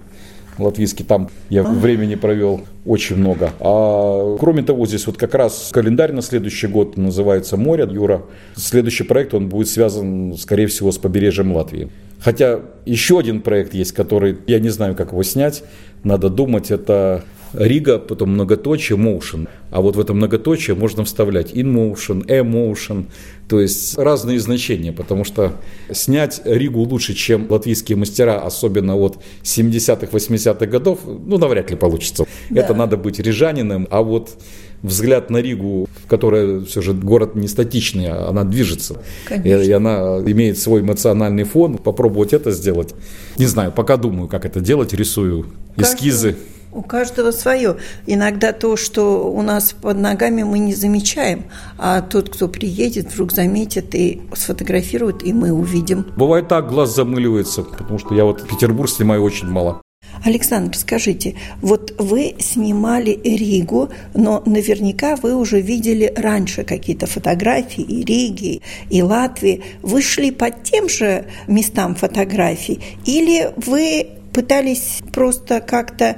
латвийский, 0.57 1.05
там 1.05 1.29
я 1.49 1.63
времени 1.63 2.15
провел 2.15 2.61
очень 2.85 3.17
много. 3.17 3.51
А 3.59 4.37
кроме 4.39 4.63
того, 4.63 4.85
здесь 4.85 5.07
вот 5.07 5.17
как 5.17 5.35
раз 5.35 5.69
календарь 5.71 6.11
на 6.13 6.21
следующий 6.21 6.67
год 6.67 6.97
называется 6.97 7.57
«Море», 7.57 7.87
Юра. 7.91 8.23
Следующий 8.55 9.03
проект, 9.03 9.33
он 9.33 9.49
будет 9.49 9.67
связан, 9.67 10.35
скорее 10.37 10.67
всего, 10.67 10.91
с 10.91 10.97
побережьем 10.97 11.55
Латвии. 11.55 11.89
Хотя 12.19 12.61
еще 12.85 13.19
один 13.19 13.41
проект 13.41 13.73
есть, 13.73 13.91
который, 13.91 14.37
я 14.47 14.59
не 14.59 14.69
знаю, 14.69 14.95
как 14.95 15.11
его 15.11 15.23
снять, 15.23 15.63
надо 16.03 16.29
думать, 16.29 16.71
это 16.71 17.23
Рига, 17.53 17.99
потом 17.99 18.31
многоточие, 18.31 18.97
motion. 18.97 19.47
А 19.69 19.81
вот 19.81 19.95
в 19.95 19.99
это 19.99 20.13
многоточие 20.13 20.75
можно 20.75 21.03
вставлять 21.03 21.53
in 21.53 21.73
motion, 21.73 22.25
emotion, 22.25 23.05
то 23.47 23.59
есть 23.59 23.97
разные 23.97 24.39
значения, 24.39 24.91
потому 24.91 25.23
что 25.23 25.53
снять 25.91 26.41
Ригу 26.45 26.81
лучше, 26.81 27.13
чем 27.13 27.47
латвийские 27.49 27.97
мастера, 27.97 28.39
особенно 28.39 28.95
от 28.95 29.17
70-х, 29.43 30.07
80-х 30.07 30.65
годов, 30.65 30.99
ну, 31.05 31.37
навряд 31.37 31.69
ли 31.69 31.77
получится. 31.77 32.25
Да. 32.49 32.61
Это 32.61 32.73
надо 32.73 32.97
быть 32.97 33.19
рижанином, 33.19 33.87
а 33.89 34.01
вот 34.01 34.37
взгляд 34.83 35.29
на 35.29 35.37
Ригу, 35.37 35.87
которая 36.07 36.61
все 36.61 36.81
же 36.81 36.93
город 36.93 37.35
не 37.35 37.47
статичный, 37.47 38.07
а 38.07 38.29
она 38.29 38.43
движется. 38.43 39.01
И, 39.25 39.29
Конечно. 39.29 39.63
и 39.63 39.71
она 39.71 40.19
имеет 40.25 40.57
свой 40.57 40.81
эмоциональный 40.81 41.43
фон. 41.43 41.77
Попробовать 41.77 42.33
это 42.33 42.51
сделать. 42.51 42.93
Не 43.37 43.45
знаю, 43.45 43.71
пока 43.71 43.97
думаю, 43.97 44.27
как 44.27 44.45
это 44.45 44.59
делать, 44.59 44.93
рисую 44.93 45.47
эскизы. 45.75 46.35
У 46.77 46.83
каждого 46.83 47.31
свое. 47.31 47.77
Иногда 48.05 48.53
то, 48.53 48.77
что 48.77 49.31
у 49.31 49.41
нас 49.41 49.73
под 49.73 49.97
ногами, 49.97 50.43
мы 50.43 50.59
не 50.59 50.75
замечаем, 50.75 51.45
а 51.79 52.01
тот, 52.01 52.29
кто 52.29 52.47
приедет, 52.47 53.11
вдруг 53.11 53.31
заметит 53.31 53.95
и 53.95 54.21
сфотографирует, 54.35 55.25
и 55.25 55.33
мы 55.33 55.51
увидим. 55.51 56.05
Бывает 56.15 56.49
так, 56.49 56.69
глаз 56.69 56.93
замыливается, 56.93 57.63
потому 57.63 57.97
что 57.97 58.13
я 58.13 58.25
вот 58.25 58.47
Петербург 58.47 58.87
снимаю 58.91 59.23
очень 59.23 59.47
мало. 59.47 59.81
Александр, 60.23 60.77
скажите, 60.77 61.35
вот 61.63 61.95
вы 61.97 62.35
снимали 62.37 63.19
Ригу, 63.23 63.89
но 64.13 64.43
наверняка 64.45 65.15
вы 65.15 65.33
уже 65.33 65.59
видели 65.59 66.13
раньше 66.15 66.63
какие-то 66.63 67.07
фотографии 67.07 67.81
и 67.81 68.05
Риги, 68.05 68.61
и 68.91 69.01
Латвии. 69.01 69.63
Вы 69.81 70.03
шли 70.03 70.29
по 70.29 70.51
тем 70.51 70.89
же 70.89 71.25
местам 71.47 71.95
фотографий 71.95 72.79
или 73.03 73.51
вы 73.55 74.09
пытались 74.37 74.99
просто 75.13 75.61
как-то 75.61 76.17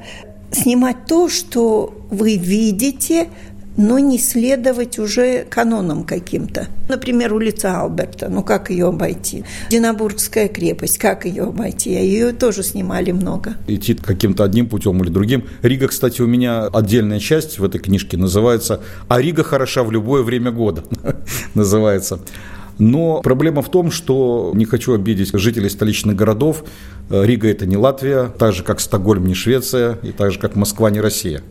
снимать 0.51 1.05
то, 1.07 1.29
что 1.29 1.93
вы 2.09 2.35
видите, 2.37 3.27
но 3.79 3.97
не 3.97 4.19
следовать 4.19 4.99
уже 4.99 5.45
канонам 5.49 6.03
каким-то. 6.03 6.67
Например, 6.89 7.33
улица 7.33 7.79
Алберта, 7.79 8.27
ну 8.27 8.43
как 8.43 8.69
ее 8.69 8.87
обойти? 8.87 9.45
Динабургская 9.69 10.49
крепость, 10.49 10.97
как 10.97 11.25
ее 11.25 11.43
обойти? 11.43 11.91
Ее 11.91 12.33
тоже 12.33 12.61
снимали 12.61 13.11
много. 13.11 13.55
Идти 13.67 13.93
каким-то 13.93 14.43
одним 14.43 14.67
путем 14.67 15.01
или 15.01 15.09
другим. 15.09 15.45
Рига, 15.61 15.87
кстати, 15.87 16.21
у 16.21 16.27
меня 16.27 16.65
отдельная 16.65 17.19
часть 17.19 17.57
в 17.57 17.63
этой 17.63 17.79
книжке 17.79 18.17
называется 18.17 18.81
«А 19.07 19.21
Рига 19.21 19.43
хороша 19.43 19.83
в 19.83 19.91
любое 19.91 20.23
время 20.23 20.51
года» 20.51 20.83
называется. 21.53 22.19
Но 22.79 23.21
проблема 23.21 23.61
в 23.61 23.69
том, 23.69 23.91
что 23.91 24.51
не 24.55 24.65
хочу 24.65 24.93
обидеть 24.93 25.31
жителей 25.33 25.69
столичных 25.69 26.15
городов. 26.15 26.63
Э, 27.09 27.25
Рига– 27.25 27.47
это 27.49 27.65
не 27.65 27.75
Латвия, 27.75 28.31
так 28.39 28.53
же, 28.53 28.63
как 28.63 28.79
Стокгольм 28.79 29.27
не 29.27 29.35
Швеция, 29.35 29.99
и 30.01 30.11
так 30.11 30.31
же, 30.31 30.39
как 30.39 30.55
Москва 30.55 30.89
не 30.89 31.01
Россия. 31.01 31.41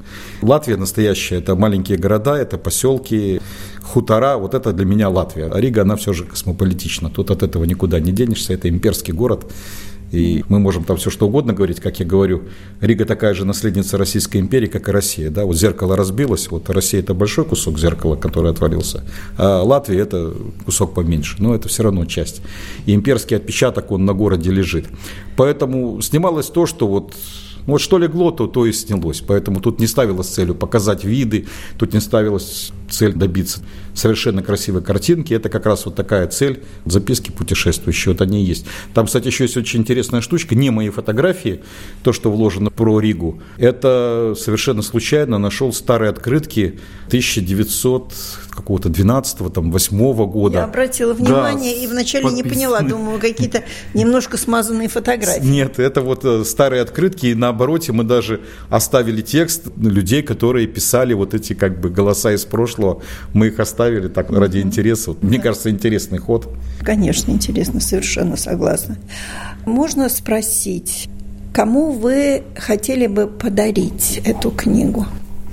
Латвия 0.41 0.77
настоящая– 0.77 1.37
это 1.39 1.55
маленькие 1.55 1.99
города, 1.99 2.35
это 2.35 2.57
поселки, 2.57 3.41
хутора. 3.83 4.37
Вот 4.37 4.55
это 4.55 4.73
для 4.73 4.87
меня 4.87 5.09
Латвия. 5.09 5.51
А 5.53 5.61
Рига, 5.61 5.83
она 5.83 5.97
все 5.97 6.13
же 6.13 6.25
космополитична. 6.25 7.11
Тут 7.11 7.31
от 7.31 7.43
этого 7.43 7.65
никуда 7.65 8.01
не 8.01 8.13
денешься. 8.13 8.55
Это 8.55 8.69
имперский 8.69 9.13
город. 9.13 9.51
И 10.13 10.45
мы 10.49 10.59
можем 10.59 10.85
там 10.85 10.97
все 10.97 11.11
что 11.11 11.27
угодно 11.27 11.53
говорить, 11.53 11.81
как 11.81 12.01
я 12.01 12.07
говорю. 12.07 12.45
Рига 12.81 13.05
такая 13.05 13.35
же 13.35 13.45
наследница 13.45 13.99
Российской 13.99 14.39
империи, 14.39 14.67
как 14.67 14.89
и 14.89 14.93
Россия. 14.93 15.31
Да? 15.31 15.45
Вот 15.45 15.57
зеркало 15.57 15.97
разбилось, 15.97 16.51
вот 16.51 16.71
Россия 16.71 17.01
это 17.01 17.15
большой 17.15 17.45
кусок 17.45 17.79
зеркала, 17.79 18.17
который 18.17 18.51
отвалился, 18.51 19.05
а 19.37 19.63
Латвия 19.63 20.01
это 20.01 20.35
кусок 20.65 20.95
поменьше, 20.95 21.37
но 21.39 21.55
это 21.55 21.69
все 21.69 21.83
равно 21.83 22.05
часть. 22.07 22.41
И 22.87 22.95
имперский 22.95 23.37
отпечаток, 23.37 23.91
он 23.91 24.05
на 24.05 24.15
городе 24.15 24.51
лежит. 24.51 24.87
Поэтому 25.37 26.01
снималось 26.01 26.47
то, 26.47 26.67
что 26.67 26.87
вот 26.89 27.15
вот 27.67 27.83
что 27.83 27.99
легло, 27.99 28.31
то, 28.31 28.47
то 28.47 28.65
и 28.65 28.73
снялось. 28.73 29.21
Поэтому 29.21 29.61
тут 29.61 29.79
не 29.79 29.87
ставилась 29.87 30.29
целью 30.29 30.55
показать 30.55 31.05
виды, 31.05 31.49
тут 31.77 31.93
не 31.93 32.01
ставилась 32.01 32.73
цель 32.91 33.13
добиться 33.13 33.61
совершенно 33.95 34.43
красивой 34.43 34.83
картинки. 34.83 35.35
Это 35.35 35.49
как 35.49 35.67
раз 35.67 35.85
вот 35.85 35.97
такая 35.97 36.27
цель 36.29 36.63
записки 36.85 37.31
путешествующие. 37.31 38.13
Вот 38.13 38.23
они 38.23 38.43
и 38.43 38.45
есть. 38.45 38.65
Там, 38.95 39.07
кстати, 39.07 39.27
еще 39.27 39.45
есть 39.45 39.57
очень 39.57 39.81
интересная 39.81 40.21
штучка. 40.21 40.55
Не 40.55 40.71
мои 40.71 40.89
фотографии, 40.91 41.63
то, 42.03 42.13
что 42.13 42.31
вложено 42.31 42.71
про 42.71 43.01
Ригу. 43.01 43.43
Это 43.57 44.35
совершенно 44.39 44.83
случайно 44.83 45.39
нашел 45.39 45.73
старые 45.73 46.11
открытки 46.11 46.79
1900 47.09 48.13
какого-то 48.51 48.89
12 48.89 49.53
там 49.53 49.71
8 49.71 50.27
года. 50.27 50.59
Я 50.59 50.65
обратила 50.65 51.15
Да, 51.15 51.23
внимание 51.25 51.83
и 51.83 51.87
вначале 51.87 52.31
не 52.31 52.43
подпис- 52.43 52.49
поняла, 52.49 52.81
думаю, 52.89 53.21
какие-то 53.21 53.65
немножко 53.95 54.37
смазанные 54.37 54.89
фотографии. 54.89 55.47
Нет, 55.47 55.79
это 55.79 56.01
вот 56.01 56.25
э, 56.25 56.45
старые 56.45 56.83
открытки, 56.83 57.27
и 57.27 57.35
на 57.35 57.49
обороте 57.49 57.93
мы 57.93 58.05
даже 58.05 58.41
оставили 58.69 59.23
текст 59.23 59.67
людей, 59.77 60.23
которые 60.23 60.67
писали 60.67 61.15
вот 61.15 61.35
эти 61.35 61.53
как 61.53 61.81
бы 61.81 61.91
голоса 61.91 62.33
из 62.33 62.45
прошлого. 62.45 62.78
Мы 63.33 63.49
их 63.49 63.61
оставили 63.61 64.09
так 64.09 64.31
ради 64.31 64.59
интереса. 64.59 65.15
Мне 65.21 65.39
кажется, 65.39 65.71
интересный 65.71 66.19
ход. 66.19 66.49
Конечно, 66.83 67.31
интересно, 67.33 67.81
совершенно 67.81 68.37
согласна. 68.37 68.97
Можно 69.67 70.09
спросить, 70.09 71.09
кому 71.53 71.93
вы 71.93 72.43
хотели 72.57 73.07
бы 73.07 73.27
подарить 73.27 74.21
эту 74.25 74.51
книгу 74.51 75.07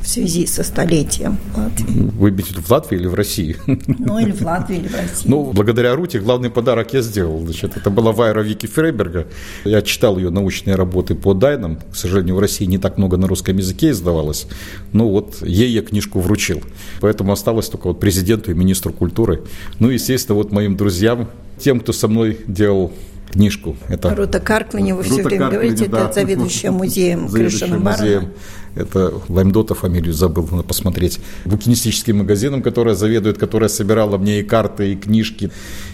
в 0.06 0.08
связи 0.08 0.46
со 0.46 0.64
столетием 0.64 1.38
Латвии? 1.56 2.12
Вы 2.12 2.30
имеете 2.30 2.50
в 2.50 2.52
виду 2.52 2.62
в 2.62 2.70
Латвии 2.70 2.96
или 2.96 3.08
в 3.08 3.16
России? 3.16 3.58
Ну, 3.66 4.20
или 4.20 4.32
в 4.32 4.42
Латвии, 4.42 4.78
или 4.78 4.88
в 4.88 4.94
России. 4.94 5.28
Ну, 5.28 5.52
благодаря 5.52 5.96
Руте 5.96 6.20
главный 6.20 6.52
подарок 6.52 6.94
я 6.94 7.02
сделал. 7.02 7.44
Значит, 7.44 7.76
это 7.76 7.90
была 7.90 8.12
Вайра 8.12 8.42
Вики 8.42 8.68
Фрейберга. 8.68 9.26
Я 9.64 9.82
читал 9.82 10.18
ее 10.18 10.30
научные 10.30 10.76
работы 10.76 11.16
по 11.16 11.34
Дайнам. 11.34 11.78
К 11.92 11.96
сожалению, 11.96 12.36
в 12.36 12.40
России 12.40 12.66
не 12.66 12.78
так 12.78 13.00
много 13.00 13.18
на 13.18 13.28
русском 13.28 13.58
языке 13.58 13.90
издавалось. 13.90 14.46
Но 14.94 15.10
вот 15.10 15.42
ей 15.42 15.72
я 15.72 15.82
книжку 15.82 16.20
вручил. 16.20 16.62
Поэтому 17.02 17.32
осталось 17.32 17.68
только 17.68 17.88
вот 17.88 18.00
президенту 18.00 18.52
и 18.52 18.54
министру 18.54 18.94
культуры. 18.94 19.42
Ну, 19.80 19.90
естественно, 19.90 20.36
вот 20.36 20.52
моим 20.52 20.78
друзьям, 20.78 21.30
тем, 21.58 21.80
кто 21.80 21.94
со 21.94 22.08
мной 22.08 22.38
делал 22.48 22.94
книжку. 23.32 23.76
Это 23.90 24.16
Рута 24.16 24.40
Карквини, 24.40 24.94
вы 24.94 25.04
все 25.04 25.24
время 25.24 25.50
говорите, 25.50 25.88
да. 25.88 26.06
это 26.06 26.14
заведующая 26.14 26.72
музеем 26.72 27.30
Кришина 27.30 27.78
музеем. 27.78 28.30
Это 28.76 29.14
Лаймдота 29.30 29.74
фамилию 29.74 30.14
забыл, 30.14 30.48
надо 30.52 30.64
посмотреть. 30.64 31.20
Букинистическим 31.46 32.18
магазином, 32.18 32.62
которая 32.62 32.94
заведует, 32.96 33.38
которая 33.38 33.70
собирала 33.70 34.18
мне 34.18 34.42
и 34.42 34.44
карты, 34.44 34.94
и 34.94 34.96
книжки. 34.96 35.50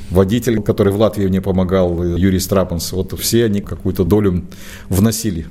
Водитель, 0.09 0.61
который 0.61 0.91
в 0.91 0.99
Латвии 0.99 1.27
мне 1.27 1.41
помогал, 1.41 2.03
Юрий 2.03 2.39
Страпанс. 2.39 2.91
Вот 2.91 3.17
все 3.19 3.45
они 3.45 3.61
какую-то 3.61 4.03
долю 4.03 4.45
вносили. 4.89 5.45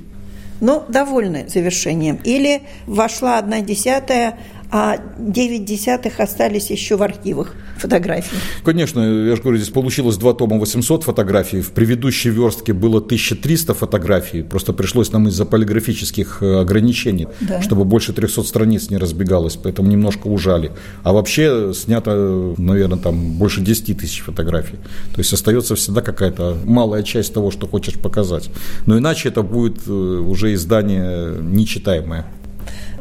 Ну, 0.59 0.83
довольны 0.89 1.45
завершением. 1.47 2.19
Или 2.23 2.61
вошла 2.85 3.39
одна 3.39 3.61
десятая 3.61 4.37
а 4.71 4.97
9 5.19 5.65
десятых 5.65 6.19
остались 6.19 6.71
еще 6.71 6.95
в 6.95 7.03
архивах 7.03 7.53
фотографий. 7.77 8.37
Конечно, 8.63 8.99
я 8.99 9.35
же 9.35 9.41
говорю, 9.41 9.57
здесь 9.57 9.69
получилось 9.69 10.15
два 10.17 10.33
тома 10.33 10.57
800 10.57 11.03
фотографий. 11.03 11.61
В 11.61 11.71
предыдущей 11.71 12.29
верстке 12.29 12.71
было 12.71 12.99
1300 12.99 13.73
фотографий. 13.73 14.43
Просто 14.43 14.71
пришлось 14.71 15.11
нам 15.11 15.27
из-за 15.27 15.45
полиграфических 15.45 16.37
э, 16.41 16.61
ограничений, 16.61 17.27
да. 17.41 17.61
чтобы 17.61 17.83
больше 17.83 18.13
300 18.13 18.43
страниц 18.43 18.89
не 18.89 18.97
разбегалось, 18.97 19.57
поэтому 19.57 19.91
немножко 19.91 20.27
ужали. 20.27 20.71
А 21.03 21.11
вообще 21.11 21.73
снято, 21.73 22.53
наверное, 22.57 22.97
там 22.97 23.31
больше 23.33 23.61
10 23.61 23.97
тысяч 23.97 24.21
фотографий. 24.21 24.77
То 25.13 25.19
есть 25.19 25.33
остается 25.33 25.75
всегда 25.75 26.01
какая-то 26.01 26.57
малая 26.63 27.03
часть 27.03 27.33
того, 27.33 27.51
что 27.51 27.67
хочешь 27.67 27.95
показать. 27.95 28.49
Но 28.85 28.97
иначе 28.97 29.29
это 29.29 29.41
будет 29.41 29.79
э, 29.87 29.91
уже 29.91 30.53
издание 30.53 31.35
нечитаемое. 31.41 32.25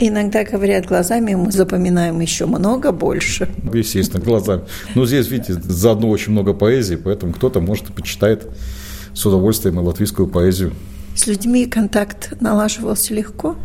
Иногда 0.02 0.44
говорят 0.44 0.86
глазами, 0.86 1.34
мы 1.34 1.52
запоминаем 1.52 2.20
еще 2.20 2.46
много 2.46 2.90
больше. 2.90 3.50
Естественно, 3.70 4.24
глазами. 4.24 4.62
Но 4.94 5.04
здесь, 5.04 5.28
видите, 5.28 5.52
заодно 5.52 6.08
очень 6.08 6.32
много 6.32 6.54
поэзии, 6.54 6.96
поэтому 6.96 7.34
кто-то, 7.34 7.60
может, 7.60 7.90
и 7.90 7.92
почитает 7.92 8.48
с 9.12 9.26
удовольствием 9.26 9.78
и 9.78 9.82
латвийскую 9.82 10.26
поэзию. 10.26 10.72
С 11.14 11.26
людьми 11.26 11.66
контакт 11.66 12.32
налаживался 12.40 13.12
легко? 13.12 13.56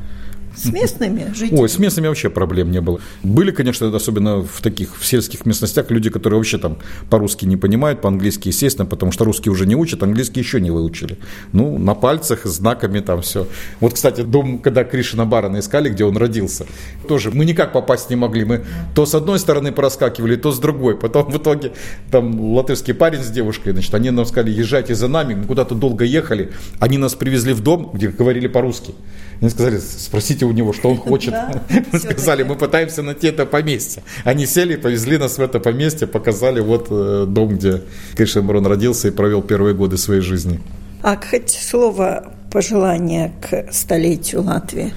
С 0.55 0.65
местными 0.71 1.33
жителями? 1.33 1.61
Ой, 1.61 1.69
с 1.69 1.79
местными 1.79 2.07
вообще 2.07 2.29
проблем 2.29 2.71
не 2.71 2.81
было. 2.81 2.99
Были, 3.23 3.51
конечно, 3.51 3.95
особенно 3.95 4.41
в 4.41 4.61
таких 4.61 4.97
в 4.97 5.05
сельских 5.05 5.45
местностях 5.45 5.91
люди, 5.91 6.09
которые 6.09 6.37
вообще 6.37 6.57
там 6.57 6.77
по-русски 7.09 7.45
не 7.45 7.57
понимают, 7.57 8.01
по-английски, 8.01 8.49
естественно, 8.49 8.85
потому 8.85 9.11
что 9.11 9.25
русский 9.25 9.49
уже 9.49 9.65
не 9.65 9.75
учат, 9.75 10.03
английский 10.03 10.39
еще 10.39 10.61
не 10.61 10.71
выучили. 10.71 11.17
Ну, 11.53 11.77
на 11.77 11.95
пальцах, 11.95 12.45
знаками 12.45 12.99
там 12.99 13.21
все. 13.21 13.47
Вот, 13.79 13.93
кстати, 13.93 14.21
дом, 14.21 14.59
когда 14.59 14.83
Кришина 14.83 15.25
Барана 15.25 15.59
искали, 15.59 15.89
где 15.89 16.05
он 16.05 16.17
родился, 16.17 16.65
тоже 17.07 17.31
мы 17.31 17.45
никак 17.45 17.73
попасть 17.73 18.09
не 18.09 18.15
могли. 18.15 18.45
Мы 18.45 18.65
то 18.93 19.05
с 19.05 19.15
одной 19.15 19.39
стороны 19.39 19.71
проскакивали, 19.71 20.35
то 20.35 20.51
с 20.51 20.59
другой. 20.59 20.97
Потом 20.97 21.29
в 21.31 21.37
итоге 21.37 21.73
там 22.11 22.39
латышский 22.53 22.93
парень 22.93 23.23
с 23.23 23.29
девушкой, 23.29 23.73
значит, 23.73 23.93
они 23.93 24.11
нам 24.11 24.25
сказали, 24.25 24.51
езжайте 24.51 24.95
за 24.95 25.07
нами, 25.07 25.33
мы 25.33 25.45
куда-то 25.45 25.75
долго 25.75 26.05
ехали. 26.05 26.51
Они 26.79 26.97
нас 26.97 27.15
привезли 27.15 27.53
в 27.53 27.61
дом, 27.61 27.91
где 27.93 28.07
говорили 28.07 28.47
по-русски. 28.47 28.93
Они 29.41 29.49
сказали, 29.49 29.79
спросите 29.79 30.45
у 30.45 30.51
него, 30.51 30.73
что 30.73 30.89
он 30.89 30.97
хочет. 31.09 31.33
Мы 31.91 31.99
сказали, 31.99 32.43
мы 32.43 32.55
пытаемся 32.55 33.01
найти 33.01 33.27
это 33.27 33.45
поместье. 33.45 34.03
Они 34.23 34.45
сели, 34.45 34.75
повезли 34.75 35.17
нас 35.17 35.37
в 35.37 35.41
это 35.41 35.59
поместье, 35.59 36.07
показали 36.07 36.59
вот 36.59 36.87
э, 36.89 37.25
дом, 37.27 37.57
где 37.57 37.81
Кришин 38.15 38.45
Барон 38.45 38.65
родился 38.65 39.07
и 39.07 39.11
провел 39.11 39.41
первые 39.41 39.75
годы 39.75 39.97
своей 39.97 40.21
жизни. 40.21 40.59
А 41.01 41.17
хоть 41.17 41.51
слово 41.51 42.33
пожелания 42.51 43.33
к 43.41 43.71
столетию 43.71 44.43
Латвии? 44.43 44.93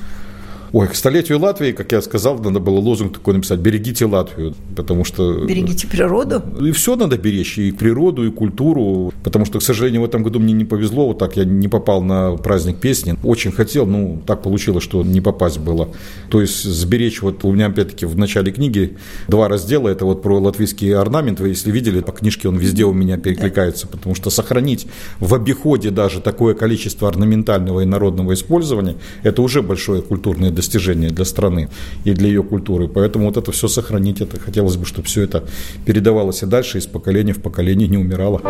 Ой, 0.73 0.87
к 0.89 0.95
столетию 0.95 1.39
Латвии, 1.39 1.73
как 1.73 1.93
я 1.93 2.03
сказал, 2.03 2.39
надо 2.39 2.61
было 2.61 2.79
лозунг 2.79 3.15
такой 3.15 3.35
написать 3.35 3.61
«Берегите 3.61 4.05
Латвию», 4.05 4.55
потому 4.77 5.05
что... 5.05 5.45
Берегите 5.47 5.87
природу? 5.87 6.43
И 6.61 6.73
все 6.73 6.95
надо 6.95 7.17
беречь, 7.17 7.59
и 7.59 7.73
природу, 7.73 8.27
и 8.27 8.31
культуру, 8.31 9.13
потому 9.25 9.47
что, 9.47 9.61
к 9.61 9.63
сожалению, 9.63 10.03
в 10.03 10.05
этом 10.05 10.23
году 10.23 10.41
мне 10.41 10.53
не 10.53 10.65
повезло, 10.65 11.09
вот 11.09 11.19
так 11.19 11.37
я 11.37 11.45
не 11.45 11.69
попал 11.69 12.03
на 12.03 12.37
праздник 12.37 12.79
песни. 12.79 13.17
Очень 13.25 13.53
хотел, 13.53 13.87
ну, 13.87 14.21
так 14.27 14.43
получилось, 14.43 14.85
что 14.85 15.03
не 15.03 15.21
попасть 15.21 15.59
было. 15.59 15.89
То 16.31 16.41
есть 16.41 16.65
сберечь, 16.65 17.23
вот 17.23 17.45
у 17.45 17.53
меня 17.53 17.67
опять-таки 17.67 18.05
в 18.05 18.19
начале 18.19 18.53
книги 18.53 18.97
два 19.27 19.49
раздела, 19.49 19.89
это 19.89 20.05
вот 20.05 20.23
про 20.23 20.39
латвийский 20.39 20.95
орнамент, 20.95 21.41
вы 21.41 21.49
если 21.49 21.71
видели, 21.71 22.01
по 22.01 22.13
книжке 22.13 22.49
он 22.49 22.57
везде 22.57 22.85
у 22.85 22.93
меня 22.93 23.17
перекликается, 23.17 23.87
потому 23.87 24.15
что 24.15 24.31
сохранить 24.31 24.87
в 25.19 25.35
обиходе 25.35 25.91
даже 25.91 26.21
такое 26.21 26.55
количество 26.55 27.09
орнаментального 27.09 27.81
и 27.81 27.85
народного 27.87 28.35
использования, 28.35 28.97
это 29.23 29.41
уже 29.43 29.63
большое 29.63 30.03
культурное 30.03 30.51
достижение 30.59 31.11
для 31.11 31.25
страны 31.25 31.69
и 32.05 32.13
для 32.13 32.27
ее 32.27 32.43
культуры. 32.43 32.89
Поэтому 32.89 33.27
вот 33.27 33.37
это 33.37 33.53
все 33.53 33.69
сохранить, 33.69 34.21
это 34.21 34.41
хотелось 34.41 34.77
бы, 34.77 34.87
чтобы 34.87 35.07
все 35.07 35.23
это 35.23 35.45
передавалось 35.87 36.43
и 36.43 36.47
дальше, 36.47 36.79
из 36.79 36.87
поколения 36.87 37.33
в 37.33 37.41
поколение 37.41 37.87
не 37.87 37.97
умирало. 37.97 38.41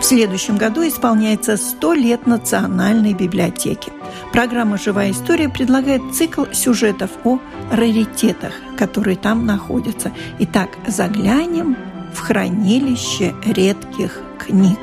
В 0.00 0.04
следующем 0.04 0.56
году 0.56 0.88
исполняется 0.88 1.56
100 1.56 1.92
лет 1.92 2.26
Национальной 2.26 3.14
библиотеки. 3.14 3.92
Программа 4.32 4.76
«Живая 4.78 5.12
история» 5.12 5.48
предлагает 5.48 6.02
цикл 6.14 6.44
сюжетов 6.52 7.10
о 7.24 7.38
раритетах, 7.70 8.52
которые 8.76 9.16
там 9.16 9.46
находятся. 9.46 10.12
Итак, 10.38 10.70
заглянем 10.86 11.76
в 12.12 12.20
хранилище 12.20 13.34
редких 13.44 14.22
книг. 14.38 14.78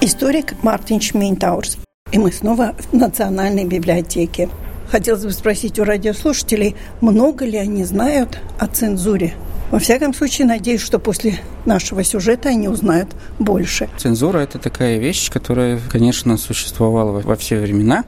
Историк 0.00 0.54
Мартин 0.62 1.00
Шмейнтаурс. 1.00 1.78
И 2.10 2.18
мы 2.18 2.32
снова 2.32 2.74
в 2.90 2.92
Национальной 2.92 3.64
библиотеке. 3.64 4.48
Хотелось 4.90 5.24
бы 5.24 5.30
спросить 5.30 5.78
у 5.78 5.84
радиослушателей, 5.84 6.76
много 7.00 7.44
ли 7.44 7.56
они 7.56 7.84
знают 7.84 8.38
о 8.58 8.66
цензуре 8.66 9.34
во 9.72 9.78
всяком 9.78 10.12
случае, 10.12 10.46
надеюсь, 10.46 10.82
что 10.82 10.98
после 10.98 11.40
нашего 11.66 12.04
сюжета 12.04 12.50
они 12.50 12.68
узнают 12.68 13.08
больше. 13.38 13.88
Цензура– 13.96 14.38
это 14.40 14.58
такая 14.58 14.98
вещь, 14.98 15.30
которая, 15.30 15.80
конечно, 15.90 16.36
существовала 16.36 17.20
во 17.20 17.36
все 17.36 17.60
времена. 17.60 18.04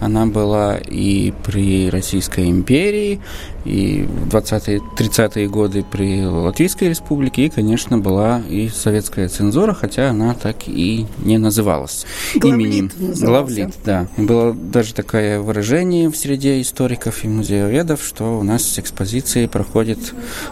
Она 0.00 0.26
была 0.26 0.76
и 0.76 1.32
при 1.44 1.88
Российской 1.88 2.50
империи, 2.50 3.20
и 3.64 4.02
в 4.02 4.28
20-е, 4.28 4.80
30-е 4.98 5.48
годы 5.48 5.84
при 5.90 6.26
Латвийской 6.26 6.90
республике, 6.90 7.46
и, 7.46 7.48
конечно, 7.48 7.96
была 7.96 8.42
и 8.48 8.68
советская 8.68 9.28
цензура, 9.28 9.72
хотя 9.72 10.10
она 10.10 10.34
так 10.34 10.66
и 10.66 11.06
не 11.24 11.38
называлась 11.38 12.04
Главлит 12.34 12.66
именем. 12.66 12.90
Назывался. 12.98 13.26
Главлит, 13.26 13.74
да. 13.84 14.06
Было 14.18 14.52
даже 14.52 14.92
такое 14.92 15.40
выражение 15.40 16.10
в 16.10 16.16
среде 16.16 16.60
историков 16.60 17.24
и 17.24 17.28
музееведов, 17.28 18.02
что 18.04 18.38
у 18.38 18.42
нас 18.42 18.62
с 18.64 18.78
экспозицией 18.78 19.48
проходит 19.48 19.98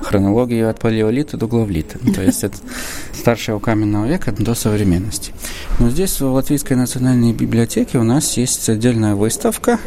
хронология 0.00 0.70
от 0.70 0.78
палеолита 0.78 1.37
до 1.37 1.46
главлита. 1.46 1.98
То 2.14 2.22
есть 2.22 2.32
от 2.45 2.55
старшего 3.12 3.59
каменного 3.59 4.07
века 4.07 4.33
до 4.33 4.55
современности. 4.55 5.33
Но 5.79 5.90
здесь, 5.90 6.21
в 6.21 6.27
Латвийской 6.33 6.75
национальной 6.75 7.33
библиотеке, 7.33 7.99
у 7.99 8.05
нас 8.05 8.37
есть 8.37 8.68
отдельная 8.68 9.14
выставка, 9.14 9.79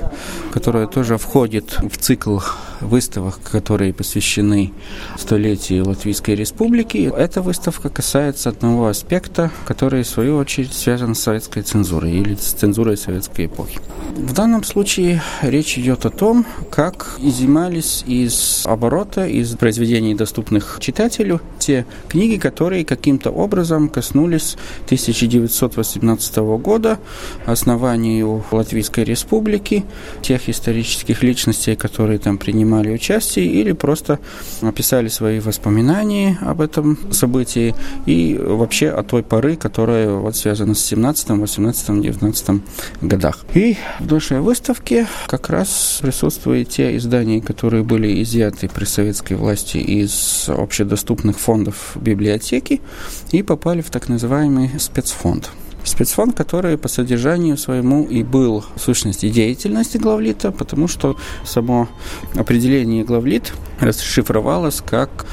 которая 0.51 0.87
тоже 0.87 1.17
входит 1.17 1.77
в 1.81 1.97
цикл 1.97 2.39
выставок, 2.81 3.39
которые 3.41 3.93
посвящены 3.93 4.71
столетию 5.17 5.87
Латвийской 5.87 6.35
Республики. 6.35 7.11
Эта 7.15 7.41
выставка 7.41 7.89
касается 7.89 8.49
одного 8.49 8.87
аспекта, 8.87 9.51
который, 9.65 10.03
в 10.03 10.07
свою 10.07 10.37
очередь, 10.37 10.73
связан 10.73 11.15
с 11.15 11.19
советской 11.19 11.63
цензурой 11.63 12.13
или 12.13 12.35
с 12.35 12.53
цензурой 12.53 12.97
советской 12.97 13.45
эпохи. 13.47 13.79
В 14.15 14.33
данном 14.33 14.63
случае 14.63 15.21
речь 15.41 15.77
идет 15.77 16.05
о 16.05 16.09
том, 16.09 16.45
как 16.69 17.17
изымались 17.19 18.03
из 18.07 18.63
оборота, 18.65 19.25
из 19.27 19.55
произведений, 19.55 20.15
доступных 20.15 20.77
читателю, 20.79 21.41
те 21.59 21.85
книги, 22.07 22.34
которые 22.37 22.85
каким-то 22.85 23.31
образом 23.31 23.89
коснулись 23.89 24.57
1918 24.85 26.37
года, 26.37 26.99
основанию 27.45 28.43
Латвийской 28.51 29.03
Республики, 29.03 29.85
тех 30.21 30.49
исторических 30.49 31.23
личностей, 31.23 31.75
которые 31.75 32.19
там 32.19 32.37
принимали 32.37 32.91
участие, 32.91 33.45
или 33.45 33.71
просто 33.71 34.19
описали 34.61 35.07
свои 35.07 35.39
воспоминания 35.39 36.37
об 36.41 36.61
этом 36.61 36.97
событии 37.11 37.75
и 38.05 38.37
вообще 38.39 38.89
о 38.89 39.03
той 39.03 39.23
поры, 39.23 39.55
которая 39.55 40.09
вот 40.09 40.35
связана 40.35 40.75
с 40.75 40.83
17, 40.85 41.29
18, 41.29 42.01
19 42.01 42.61
годах. 43.01 43.45
И 43.53 43.77
в 43.99 44.11
нашей 44.11 44.39
выставке 44.41 45.07
как 45.27 45.49
раз 45.49 45.99
присутствуют 46.01 46.69
те 46.69 46.97
издания, 46.97 47.41
которые 47.41 47.83
были 47.83 48.21
изъяты 48.23 48.67
при 48.67 48.85
советской 48.85 49.33
власти 49.33 49.77
из 49.77 50.49
общедоступных 50.49 51.39
фондов 51.39 51.95
библиотеки 51.95 52.24
и 53.31 53.43
попали 53.43 53.81
в 53.81 53.89
так 53.89 54.09
называемый 54.09 54.71
спецфонд. 54.79 55.51
Спецфонд, 55.83 56.35
который 56.35 56.77
по 56.77 56.87
содержанию 56.87 57.57
своему 57.57 58.05
и 58.05 58.23
был 58.23 58.65
в 58.75 58.81
сущности 58.81 59.29
деятельности 59.29 59.97
главлита, 59.97 60.51
потому 60.51 60.87
что 60.87 61.15
само 61.45 61.87
определение 62.33 63.03
главлит 63.03 63.53
расшифровалось 63.79 64.81
как 64.81 65.25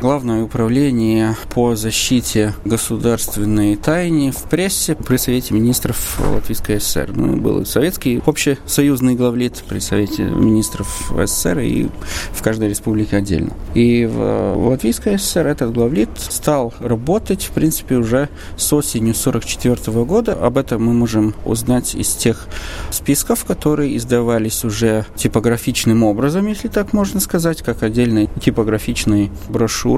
Главное 0.00 0.42
управление 0.42 1.34
по 1.54 1.76
защите 1.76 2.52
государственной 2.64 3.76
тайны 3.76 4.32
в 4.32 4.42
прессе 4.50 4.94
при 4.94 5.16
Совете 5.16 5.54
министров 5.54 6.20
Латвийской 6.20 6.78
ССР. 6.78 7.12
Ну, 7.14 7.36
был 7.36 7.64
советский 7.64 8.20
общесоюзный 8.26 9.14
главлит 9.14 9.64
при 9.66 9.78
Совете 9.78 10.24
министров 10.24 11.10
СССР 11.10 11.60
и 11.60 11.88
в 12.32 12.42
каждой 12.42 12.68
республике 12.68 13.16
отдельно. 13.16 13.52
И 13.74 14.04
в 14.04 14.68
Латвийской 14.68 15.18
ССР 15.18 15.46
этот 15.46 15.72
главлит 15.72 16.10
стал 16.16 16.74
работать, 16.80 17.44
в 17.44 17.52
принципе, 17.52 17.96
уже 17.96 18.28
с 18.56 18.72
осенью 18.72 19.14
1944 19.14 20.04
года. 20.04 20.34
Об 20.34 20.58
этом 20.58 20.84
мы 20.84 20.92
можем 20.92 21.34
узнать 21.44 21.94
из 21.94 22.14
тех 22.14 22.46
списков, 22.90 23.44
которые 23.46 23.96
издавались 23.96 24.64
уже 24.64 25.06
типографичным 25.16 26.02
образом, 26.02 26.46
если 26.46 26.68
так 26.68 26.92
можно 26.92 27.20
сказать, 27.20 27.62
как 27.62 27.82
отдельные 27.82 28.28
типографичные 28.42 29.30
брошюры. 29.48 29.93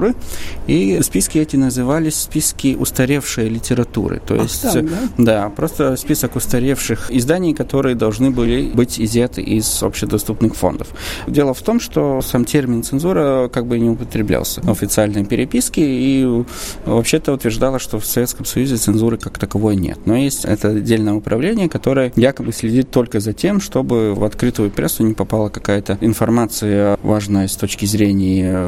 И 0.67 0.99
списки 1.01 1.37
эти 1.37 1.55
назывались 1.55 2.15
списки 2.15 2.75
устаревшей 2.79 3.49
литературы. 3.49 4.21
То 4.25 4.35
есть, 4.35 4.65
Ах, 4.65 4.73
так, 4.73 4.85
да? 4.89 4.99
да, 5.17 5.49
просто 5.49 5.95
список 5.95 6.35
устаревших 6.35 7.11
изданий, 7.11 7.53
которые 7.53 7.95
должны 7.95 8.31
были 8.31 8.71
быть 8.73 8.99
изъяты 8.99 9.41
из 9.41 9.81
общедоступных 9.83 10.55
фондов. 10.55 10.87
Дело 11.27 11.53
в 11.53 11.61
том, 11.61 11.79
что 11.79 12.21
сам 12.21 12.45
термин 12.45 12.83
цензура 12.83 13.49
как 13.51 13.65
бы 13.65 13.79
не 13.79 13.89
употреблялся 13.89 14.61
в 14.61 14.69
официальной 14.69 15.25
переписке 15.25 15.83
и 15.85 16.43
вообще-то 16.85 17.33
утверждало, 17.33 17.79
что 17.79 17.99
в 17.99 18.05
Советском 18.05 18.45
Союзе 18.45 18.77
цензуры 18.77 19.17
как 19.17 19.37
таковой 19.37 19.75
нет. 19.75 19.99
Но 20.05 20.15
есть 20.15 20.45
это 20.45 20.69
отдельное 20.69 21.13
управление, 21.13 21.69
которое 21.69 22.11
якобы 22.15 22.51
следит 22.53 22.91
только 22.91 23.19
за 23.19 23.33
тем, 23.33 23.59
чтобы 23.61 24.13
в 24.13 24.23
открытую 24.23 24.71
прессу 24.71 25.03
не 25.03 25.13
попала 25.13 25.49
какая-то 25.49 25.97
информация 26.01 26.97
важная 27.03 27.47
с 27.47 27.55
точки 27.55 27.85
зрения 27.85 28.67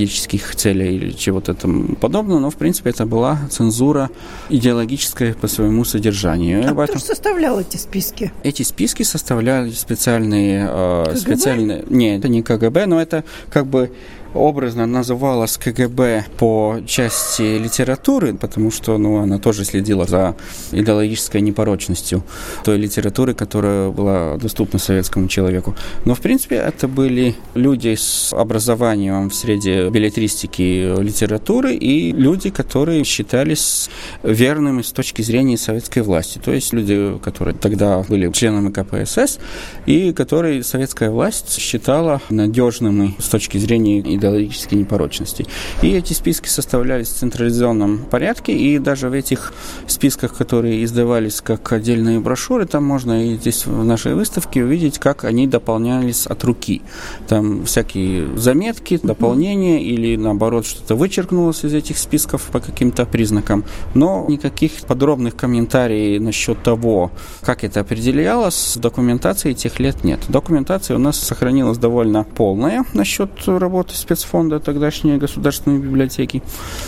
военно-стратегических 0.00 0.56
целей 0.56 0.96
или 0.96 1.10
чего-то 1.12 1.54
там 1.54 1.96
подобного, 2.00 2.38
но 2.38 2.50
в 2.50 2.56
принципе 2.56 2.90
это 2.90 3.06
была 3.06 3.38
цензура 3.50 4.10
идеологическая 4.48 5.34
по 5.34 5.48
своему 5.48 5.84
содержанию. 5.84 6.64
А 6.68 6.86
кто 6.86 6.98
же 6.98 7.04
составлял 7.04 7.60
эти 7.60 7.76
списки? 7.76 8.32
Эти 8.42 8.62
списки 8.62 9.02
составляли 9.02 9.70
специальные... 9.70 10.68
Э, 10.70 11.16
специальные... 11.16 11.84
Нет, 11.88 12.20
это 12.20 12.28
не 12.28 12.42
КГБ, 12.42 12.86
но 12.86 13.00
это 13.00 13.24
как 13.50 13.66
бы 13.66 13.90
образно 14.34 14.86
называлась 14.86 15.56
КГБ 15.56 16.26
по 16.38 16.78
части 16.86 17.58
литературы, 17.58 18.34
потому 18.34 18.70
что 18.70 18.98
ну, 18.98 19.18
она 19.18 19.38
тоже 19.38 19.64
следила 19.64 20.06
за 20.06 20.36
идеологической 20.72 21.40
непорочностью 21.40 22.22
той 22.64 22.78
литературы, 22.78 23.34
которая 23.34 23.90
была 23.90 24.36
доступна 24.36 24.78
советскому 24.78 25.28
человеку. 25.28 25.74
Но, 26.04 26.14
в 26.14 26.20
принципе, 26.20 26.56
это 26.56 26.88
были 26.88 27.34
люди 27.54 27.94
с 27.94 28.32
образованием 28.32 29.30
в 29.30 29.34
среде 29.34 29.88
билетристики 29.90 31.00
литературы 31.00 31.74
и 31.74 32.12
люди, 32.12 32.50
которые 32.50 33.04
считались 33.04 33.90
верными 34.22 34.82
с 34.82 34.92
точки 34.92 35.22
зрения 35.22 35.56
советской 35.56 36.02
власти. 36.02 36.40
То 36.42 36.52
есть 36.52 36.72
люди, 36.72 37.18
которые 37.22 37.54
тогда 37.54 38.04
были 38.08 38.30
членами 38.32 38.70
КПСС 38.70 39.38
и 39.86 40.12
которые 40.12 40.62
советская 40.62 41.10
власть 41.10 41.58
считала 41.58 42.20
надежными 42.30 43.14
с 43.18 43.28
точки 43.28 43.58
зрения 43.58 44.00
идеологической 44.20 44.78
непорочности. 44.78 45.46
И 45.82 45.88
эти 45.88 46.12
списки 46.12 46.48
составлялись 46.48 47.08
в 47.08 47.14
централизованном 47.14 47.98
порядке, 48.10 48.52
и 48.52 48.78
даже 48.78 49.08
в 49.08 49.12
этих 49.12 49.52
списках, 49.86 50.36
которые 50.36 50.84
издавались 50.84 51.40
как 51.40 51.72
отдельные 51.72 52.20
брошюры, 52.20 52.66
там 52.66 52.84
можно 52.84 53.32
и 53.32 53.36
здесь 53.36 53.66
в 53.66 53.84
нашей 53.84 54.14
выставке 54.14 54.62
увидеть, 54.62 54.98
как 54.98 55.24
они 55.24 55.46
дополнялись 55.46 56.26
от 56.26 56.44
руки. 56.44 56.82
Там 57.26 57.64
всякие 57.64 58.36
заметки, 58.36 59.00
дополнения 59.02 59.82
или 59.82 60.16
наоборот 60.16 60.66
что-то 60.66 60.94
вычеркнулось 60.94 61.64
из 61.64 61.74
этих 61.74 61.98
списков 61.98 62.42
по 62.52 62.60
каким-то 62.60 63.06
признакам, 63.06 63.64
но 63.94 64.26
никаких 64.28 64.72
подробных 64.86 65.36
комментариев 65.36 66.20
насчет 66.20 66.62
того, 66.62 67.10
как 67.42 67.64
это 67.64 67.80
определялось, 67.80 68.76
документации 68.76 69.54
тех 69.54 69.80
лет 69.80 70.04
нет. 70.04 70.20
Документация 70.28 70.96
у 70.96 70.98
нас 71.00 71.18
сохранилась 71.18 71.78
довольно 71.78 72.24
полная 72.24 72.84
насчет 72.92 73.30
работы 73.46 73.94
с 73.94 74.04
спецфонда 74.10 74.58
тогдашней 74.58 75.18
государственной 75.18 75.78
библиотеки. 75.78 76.42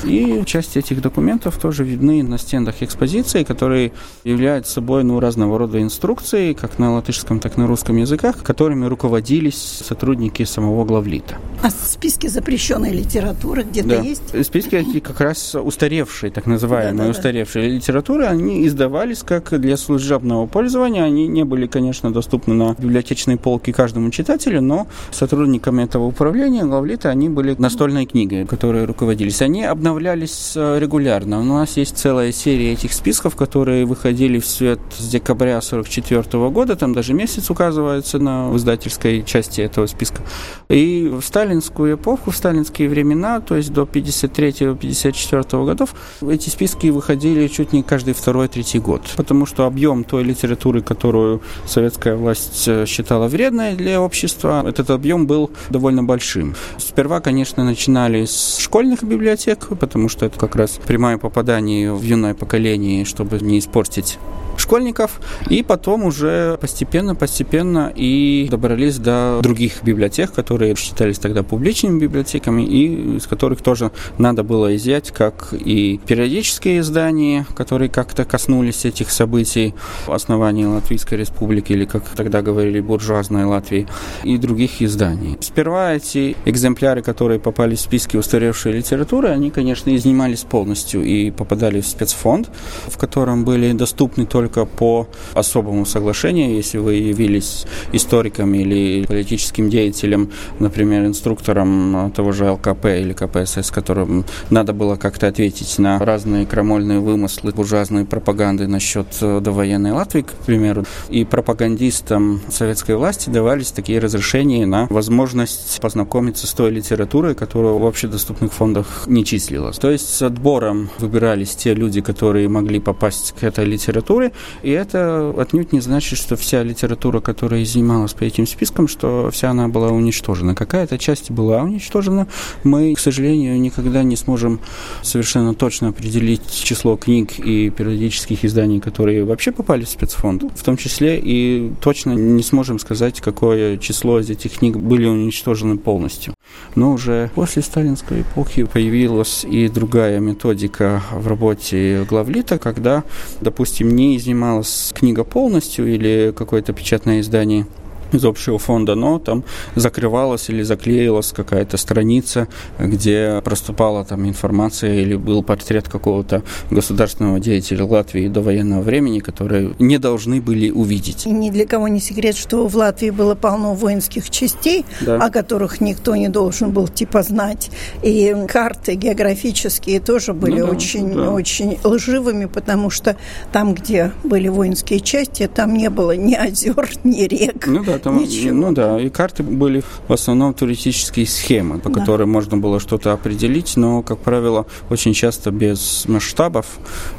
И 0.05 0.43
часть 0.45 0.77
этих 0.77 1.01
документов 1.01 1.57
тоже 1.57 1.85
видны 1.85 2.25
на 2.25 2.37
стендах 2.37 2.83
экспозиции, 2.83 3.45
которые 3.45 3.93
являются 4.25 4.73
собой 4.73 5.05
ну, 5.05 5.21
разного 5.21 5.57
рода 5.57 5.81
инструкции, 5.81 6.53
как 6.53 6.81
на 6.81 6.95
латышском, 6.95 7.39
так 7.39 7.57
и 7.57 7.61
на 7.61 7.69
русском 7.69 7.97
языках, 7.97 8.43
которыми 8.43 8.87
руководились 8.87 9.83
сотрудники 9.85 10.43
самого 10.45 10.85
главлита. 10.85 11.37
А 11.63 11.71
списки 11.71 12.27
запрещенной 12.27 12.93
литературы 12.93 13.63
где-то 13.63 13.89
да. 13.89 14.01
есть? 14.01 14.45
Списки 14.45 14.75
эти 14.75 14.99
как 14.99 15.21
раз 15.21 15.55
устаревшие, 15.55 16.33
так 16.33 16.47
называемые 16.47 16.97
да, 16.97 17.05
да, 17.05 17.11
устаревшие 17.11 17.69
да. 17.69 17.77
литературы, 17.77 18.25
они 18.25 18.67
издавались 18.67 19.23
как 19.23 19.61
для 19.61 19.77
служебного 19.77 20.47
пользования. 20.47 21.05
Они 21.05 21.29
не 21.29 21.45
были, 21.45 21.69
конечно, 21.69 22.13
доступны 22.13 22.55
на 22.55 22.75
библиотечной 22.77 23.37
полке 23.37 23.73
каждому 23.73 24.11
читателю, 24.11 24.61
но 24.61 24.89
сотрудниками 25.13 25.85
этого 25.85 26.07
управления 26.07 26.65
главлита 26.65 27.12
они 27.13 27.29
были 27.29 27.55
настольной 27.59 28.07
книгой, 28.07 28.47
которые 28.47 28.85
руководились. 28.85 29.43
Они 29.43 29.65
обновлялись 29.65 30.53
э, 30.57 30.79
регулярно. 30.79 31.41
У 31.41 31.45
нас 31.45 31.77
есть 31.77 31.97
целая 31.97 32.33
серия 32.33 32.73
этих 32.73 32.93
списков, 32.93 33.37
которые 33.37 33.85
выходили 33.85 34.39
в 34.39 34.47
свет 34.47 34.81
с 34.99 35.09
декабря 35.09 35.59
1944 35.59 36.49
года. 36.51 36.75
Там 36.75 36.95
даже 36.95 37.13
месяц 37.13 37.51
указывается 37.51 38.19
на 38.19 38.51
издательской 38.57 39.23
части 39.23 39.61
этого 39.61 39.87
списка. 39.87 40.23
И 40.69 41.09
в 41.09 41.23
сталинскую 41.23 41.97
эпоху, 41.97 42.31
в 42.31 42.37
сталинские 42.37 42.89
времена, 42.89 43.41
то 43.41 43.57
есть 43.57 43.73
до 43.73 43.83
53-54 43.83 45.67
годов, 45.67 45.95
эти 46.27 46.49
списки 46.49 46.87
выходили 46.89 47.47
чуть 47.49 47.73
не 47.73 47.83
каждый 47.83 48.15
второй-третий 48.15 48.79
год. 48.79 49.03
Потому 49.17 49.47
что 49.47 49.67
объем 49.67 50.05
той 50.05 50.25
литературы, 50.25 50.81
которую 50.81 51.43
советская 51.67 52.17
власть 52.17 52.65
э, 52.67 52.87
считала 52.87 53.29
вредной 53.29 53.75
для 53.75 54.01
общества, 54.01 54.65
этот 54.67 54.91
объем 54.91 55.27
был 55.27 55.51
довольно 55.69 56.03
большим. 56.03 56.55
Сперва, 57.03 57.19
конечно, 57.19 57.65
начинали 57.65 58.27
с 58.27 58.59
школьных 58.59 59.03
библиотек, 59.03 59.71
потому 59.81 60.09
что 60.09 60.25
это 60.25 60.39
как 60.39 60.55
раз 60.55 60.79
прямое 60.87 61.19
попадание 61.19 61.93
в 61.93 62.01
юное 62.01 62.35
поколение, 62.35 63.05
чтобы 63.05 63.41
не 63.41 63.59
испортить 63.59 64.21
школьников, 64.59 65.19
и 65.49 65.63
потом 65.63 66.05
уже 66.05 66.59
постепенно-постепенно 66.61 67.91
и 67.97 68.47
добрались 68.51 68.99
до 68.99 69.41
других 69.43 69.83
библиотек, 69.83 70.31
которые 70.33 70.77
считались 70.77 71.19
тогда 71.19 71.43
публичными 71.43 71.99
библиотеками, 71.99 72.63
и 72.63 73.17
из 73.17 73.27
которых 73.27 73.63
тоже 73.63 73.91
надо 74.19 74.43
было 74.45 74.77
изъять, 74.77 75.11
как 75.11 75.55
и 75.55 75.99
периодические 76.07 76.81
издания, 76.81 77.47
которые 77.57 77.89
как-то 77.89 78.27
коснулись 78.27 78.85
этих 78.85 79.11
событий 79.11 79.75
основания 80.07 80.67
Латвийской 80.67 81.15
Республики, 81.15 81.73
или, 81.73 81.87
как 81.87 82.05
тогда 82.11 82.43
говорили, 82.43 82.81
буржуазной 82.81 83.47
Латвии, 83.47 83.89
и 84.23 84.37
других 84.37 84.83
изданий. 84.83 85.39
Сперва 85.41 85.95
эти 85.95 86.37
экземпляры, 86.45 86.92
которые 87.01 87.41
попали 87.41 87.75
в 87.75 87.81
списки 87.81 88.17
устаревшей 88.17 88.73
литературы, 88.73 89.29
они, 89.29 89.51
конечно, 89.51 89.95
изнимались 89.95 90.43
полностью 90.43 91.05
и 91.05 91.31
попадали 91.31 91.81
в 91.81 91.87
спецфонд, 91.87 92.51
в 92.89 92.99
котором 92.99 93.45
были 93.45 93.73
доступны 93.73 94.27
только 94.27 94.67
по 94.67 95.09
особому 95.35 95.87
соглашению, 95.87 96.55
если 96.55 96.79
вы 96.79 96.95
явились 96.95 97.65
историком 97.93 98.55
или 98.55 99.07
политическим 99.07 99.71
деятелем, 99.71 100.31
например, 100.59 101.07
инструктором 101.07 102.13
того 102.15 102.33
же 102.33 102.51
ЛКП 102.51 102.87
или 102.87 103.13
КПСС, 103.13 103.71
которым 103.71 104.25
надо 104.51 104.73
было 104.73 104.97
как-то 104.97 105.29
ответить 105.29 105.79
на 105.79 105.99
разные 105.99 106.47
крамольные 106.47 106.99
вымыслы, 106.99 107.53
буржуазные 107.53 108.05
пропаганды 108.05 108.67
насчет 108.67 109.07
довоенной 109.21 109.93
Латвии, 109.93 110.23
к 110.23 110.33
примеру, 110.47 110.85
и 111.09 111.25
пропагандистам 111.25 112.41
советской 112.51 112.97
власти 112.97 113.31
давались 113.31 113.71
такие 113.71 113.99
разрешения 113.99 114.67
на 114.67 114.87
возможность 114.91 115.81
познакомиться 115.81 116.47
с 116.47 116.53
той 116.53 116.71
литературой, 116.83 117.35
которая 117.35 117.73
в 117.75 117.87
общедоступных 117.87 118.53
фондах 118.53 119.05
не 119.07 119.25
числилась. 119.25 119.79
То 119.79 119.91
есть 119.91 120.09
с 120.09 120.23
отбором 120.23 120.91
выбирались 120.99 121.55
те 121.55 121.75
люди, 121.75 122.01
которые 122.01 122.49
могли 122.49 122.81
попасть 122.81 123.35
к 123.39 123.45
этой 123.45 123.65
литературе, 123.65 124.33
и 124.63 124.71
это 124.71 125.33
отнюдь 125.39 125.73
не 125.73 125.81
значит, 125.81 126.19
что 126.19 126.35
вся 126.37 126.63
литература, 126.65 127.21
которая 127.21 127.63
изънималась 127.63 128.15
по 128.15 128.25
этим 128.25 128.47
спискам, 128.47 128.89
что 128.89 129.31
вся 129.33 129.51
она 129.51 129.69
была 129.69 129.89
уничтожена. 129.89 130.55
Какая-то 130.55 130.99
часть 130.99 131.31
была 131.31 131.63
уничтожена. 131.63 132.27
Мы, 132.65 132.95
к 132.95 132.99
сожалению, 132.99 133.61
никогда 133.61 134.03
не 134.03 134.17
сможем 134.17 134.59
совершенно 135.03 135.55
точно 135.55 135.89
определить 135.89 136.51
число 136.51 136.97
книг 136.97 137.39
и 137.39 137.71
периодических 137.71 138.45
изданий, 138.45 138.81
которые 138.81 139.25
вообще 139.25 139.53
попали 139.53 139.85
в 139.85 139.89
спецфонд, 139.89 140.43
в 140.43 140.65
том 140.65 140.77
числе 140.77 141.21
и 141.23 141.73
точно 141.81 142.13
не 142.13 142.43
сможем 142.43 142.79
сказать, 142.81 143.21
какое 143.21 143.79
число 143.79 144.19
из 144.19 144.31
этих 144.31 144.59
книг 144.59 144.77
были 144.77 145.07
уничтожены 145.07 145.79
полностью. 145.79 146.35
Но 146.75 146.93
уже 146.93 147.31
после 147.35 147.63
сталинской 147.63 148.23
эпохи 148.23 148.65
появилась 148.65 149.45
и 149.45 149.69
другая 149.69 150.21
методика 150.21 151.03
в 151.13 151.27
работе 151.27 152.07
главлита, 152.09 152.59
когда, 152.59 153.05
допустим, 153.41 153.95
не 153.95 154.17
изнималась 154.17 154.93
книга 154.95 155.25
полностью 155.25 155.87
или 155.93 156.33
какое-то 156.37 156.73
печатное 156.73 157.21
издание 157.21 157.67
из 158.17 158.25
общего 158.25 158.59
фонда, 158.59 158.95
но 158.95 159.19
там 159.19 159.45
закрывалась 159.75 160.49
или 160.49 160.63
заклеилась 160.63 161.33
какая-то 161.33 161.77
страница, 161.77 162.49
где 162.79 163.41
проступала 163.45 164.05
там 164.05 164.29
информация 164.29 164.95
или 164.95 165.15
был 165.15 165.43
портрет 165.43 165.89
какого-то 165.89 166.43
государственного 166.71 167.41
деятеля 167.41 167.85
Латвии 167.85 168.29
до 168.29 168.41
военного 168.41 168.83
времени, 168.83 169.21
которые 169.21 169.75
не 169.79 169.99
должны 169.99 170.41
были 170.41 170.71
увидеть. 170.71 171.27
Ни 171.27 171.51
для 171.51 171.67
кого 171.67 171.89
не 171.89 172.01
секрет, 172.01 172.37
что 172.37 172.67
в 172.67 172.77
Латвии 172.77 173.11
было 173.11 173.35
полно 173.35 173.75
воинских 173.75 174.31
частей, 174.31 174.85
да. 175.01 175.17
о 175.17 175.31
которых 175.31 175.81
никто 175.81 176.17
не 176.17 176.29
должен 176.29 176.71
был 176.71 176.89
типа 176.89 177.23
знать. 177.23 177.71
И 178.03 178.35
карты 178.49 178.95
географические 178.95 180.01
тоже 180.01 180.33
были 180.33 180.61
ну, 180.61 180.67
да, 180.67 180.73
очень, 180.73 181.15
да. 181.15 181.31
очень 181.31 181.79
лживыми, 181.85 182.47
потому 182.47 182.91
что 182.91 183.17
там, 183.53 183.75
где 183.75 184.13
были 184.25 184.49
воинские 184.49 185.01
части, 185.01 185.49
там 185.53 185.75
не 185.75 185.91
было 185.91 186.17
ни 186.17 186.35
озер, 186.35 186.91
ни 187.05 187.23
рек. 187.23 187.67
Ну 187.67 187.85
да, 187.85 187.99
там, 188.03 188.19
Ничего. 188.19 188.55
ну 188.55 188.73
да, 188.73 189.01
и 189.01 189.09
карты 189.09 189.43
были 189.43 189.83
в 190.09 190.13
основном 190.13 190.55
туристические 190.55 191.27
схемы, 191.27 191.79
по 191.79 191.89
да. 191.89 192.01
которым 192.01 192.31
можно 192.31 192.57
было 192.57 192.81
что-то 192.81 193.13
определить, 193.13 193.77
но, 193.77 194.03
как 194.03 194.19
правило, 194.19 194.67
очень 194.91 195.15
часто 195.15 195.51
без 195.51 196.05
масштабов 196.09 196.67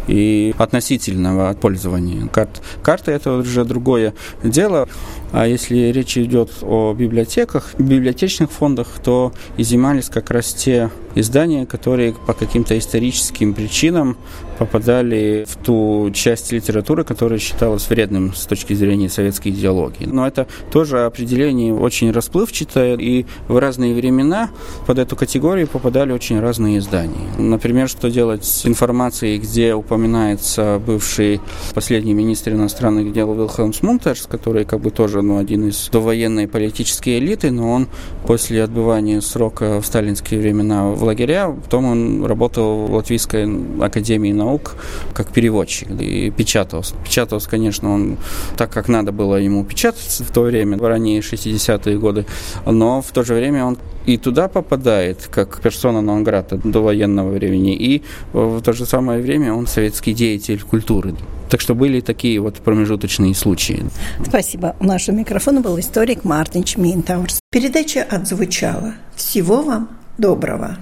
и 0.07 0.53
относительного 0.57 1.53
пользования 1.53 2.27
карт. 2.27 2.61
Карты 2.81 3.11
это 3.11 3.33
уже 3.33 3.65
другое 3.65 4.13
дело. 4.43 4.87
А 5.33 5.47
если 5.47 5.91
речь 5.91 6.15
идет 6.15 6.51
о 6.61 6.93
библиотеках, 6.93 7.73
библиотечных 7.79 8.51
фондах, 8.51 8.87
то 9.03 9.33
изымались 9.57 10.07
как 10.07 10.29
раз 10.29 10.53
те 10.53 10.91
издания, 11.15 11.65
которые 11.65 12.13
по 12.13 12.33
каким-то 12.33 12.77
историческим 12.77 13.53
причинам 13.53 14.17
попадали 14.57 15.45
в 15.47 15.55
ту 15.57 16.11
часть 16.13 16.51
литературы, 16.51 17.03
которая 17.03 17.39
считалась 17.39 17.89
вредным 17.89 18.33
с 18.33 18.45
точки 18.45 18.73
зрения 18.73 19.09
советской 19.09 19.49
идеологии. 19.49 20.05
Но 20.05 20.27
это 20.27 20.47
тоже 20.71 21.05
определение 21.05 21.73
очень 21.73 22.11
расплывчатое, 22.11 22.95
и 22.97 23.25
в 23.47 23.57
разные 23.57 23.95
времена 23.95 24.49
под 24.85 24.99
эту 24.99 25.15
категорию 25.15 25.67
попадали 25.67 26.11
очень 26.11 26.39
разные 26.39 26.77
издания. 26.77 27.33
Например, 27.39 27.89
что 27.89 28.09
делать 28.09 28.45
с 28.45 28.65
информацией, 28.65 29.39
где 29.39 29.73
упоминается 29.73 30.79
бывший 30.85 31.41
последний 31.73 32.13
министр 32.13 32.51
иностранных 32.51 33.11
дел 33.11 33.33
Вилхельм 33.33 33.73
Мунтерс, 33.81 34.27
который 34.27 34.65
как 34.65 34.79
бы 34.79 34.91
тоже 34.91 35.22
ну, 35.23 35.37
один 35.37 35.67
из 35.67 35.89
довоенной 35.89 36.47
политической 36.47 37.19
элиты, 37.19 37.51
но 37.51 37.71
он 37.71 37.87
после 38.25 38.63
отбывания 38.63 39.21
срока 39.21 39.81
в 39.81 39.85
сталинские 39.85 40.39
времена 40.39 40.87
в 40.89 41.03
лагеря, 41.03 41.49
потом 41.49 41.85
он 41.85 42.25
работал 42.25 42.87
в 42.87 42.93
Латвийской 42.93 43.47
академии 43.81 44.31
наук 44.31 44.75
как 45.13 45.31
переводчик 45.31 45.89
и 45.99 46.29
печатался. 46.31 46.95
Печатался, 47.03 47.49
конечно, 47.49 47.91
он 47.91 48.17
так, 48.57 48.71
как 48.71 48.87
надо 48.87 49.11
было 49.11 49.35
ему 49.35 49.63
печатать 49.63 50.19
в 50.19 50.31
то 50.31 50.41
время, 50.41 50.77
в 50.77 50.85
ранние 50.85 51.21
60-е 51.21 51.97
годы, 51.97 52.25
но 52.65 53.01
в 53.01 53.11
то 53.11 53.23
же 53.23 53.33
время 53.33 53.65
он 53.65 53.77
и 54.05 54.17
туда 54.17 54.47
попадает, 54.47 55.27
как 55.31 55.61
персона 55.61 56.01
нон-грата 56.01 56.59
до 56.63 56.81
военного 56.81 57.31
времени, 57.31 57.75
и 57.75 58.03
в 58.33 58.61
то 58.61 58.73
же 58.73 58.85
самое 58.85 59.21
время 59.21 59.53
он 59.53 59.67
советский 59.67 60.13
деятель 60.13 60.61
культуры. 60.61 61.15
Так 61.49 61.61
что 61.61 61.75
были 61.75 62.01
такие 62.01 62.39
вот 62.39 62.55
промежуточные 62.55 63.35
случаи. 63.35 63.85
Спасибо. 64.27 64.75
У 64.79 64.85
нашего 64.85 65.15
микрофона 65.15 65.61
был 65.61 65.79
историк 65.79 66.23
Мартин 66.23 66.63
Чминтаурс. 66.63 67.39
Передача 67.51 68.03
отзвучала. 68.03 68.93
Всего 69.15 69.61
вам 69.61 69.89
доброго. 70.17 70.77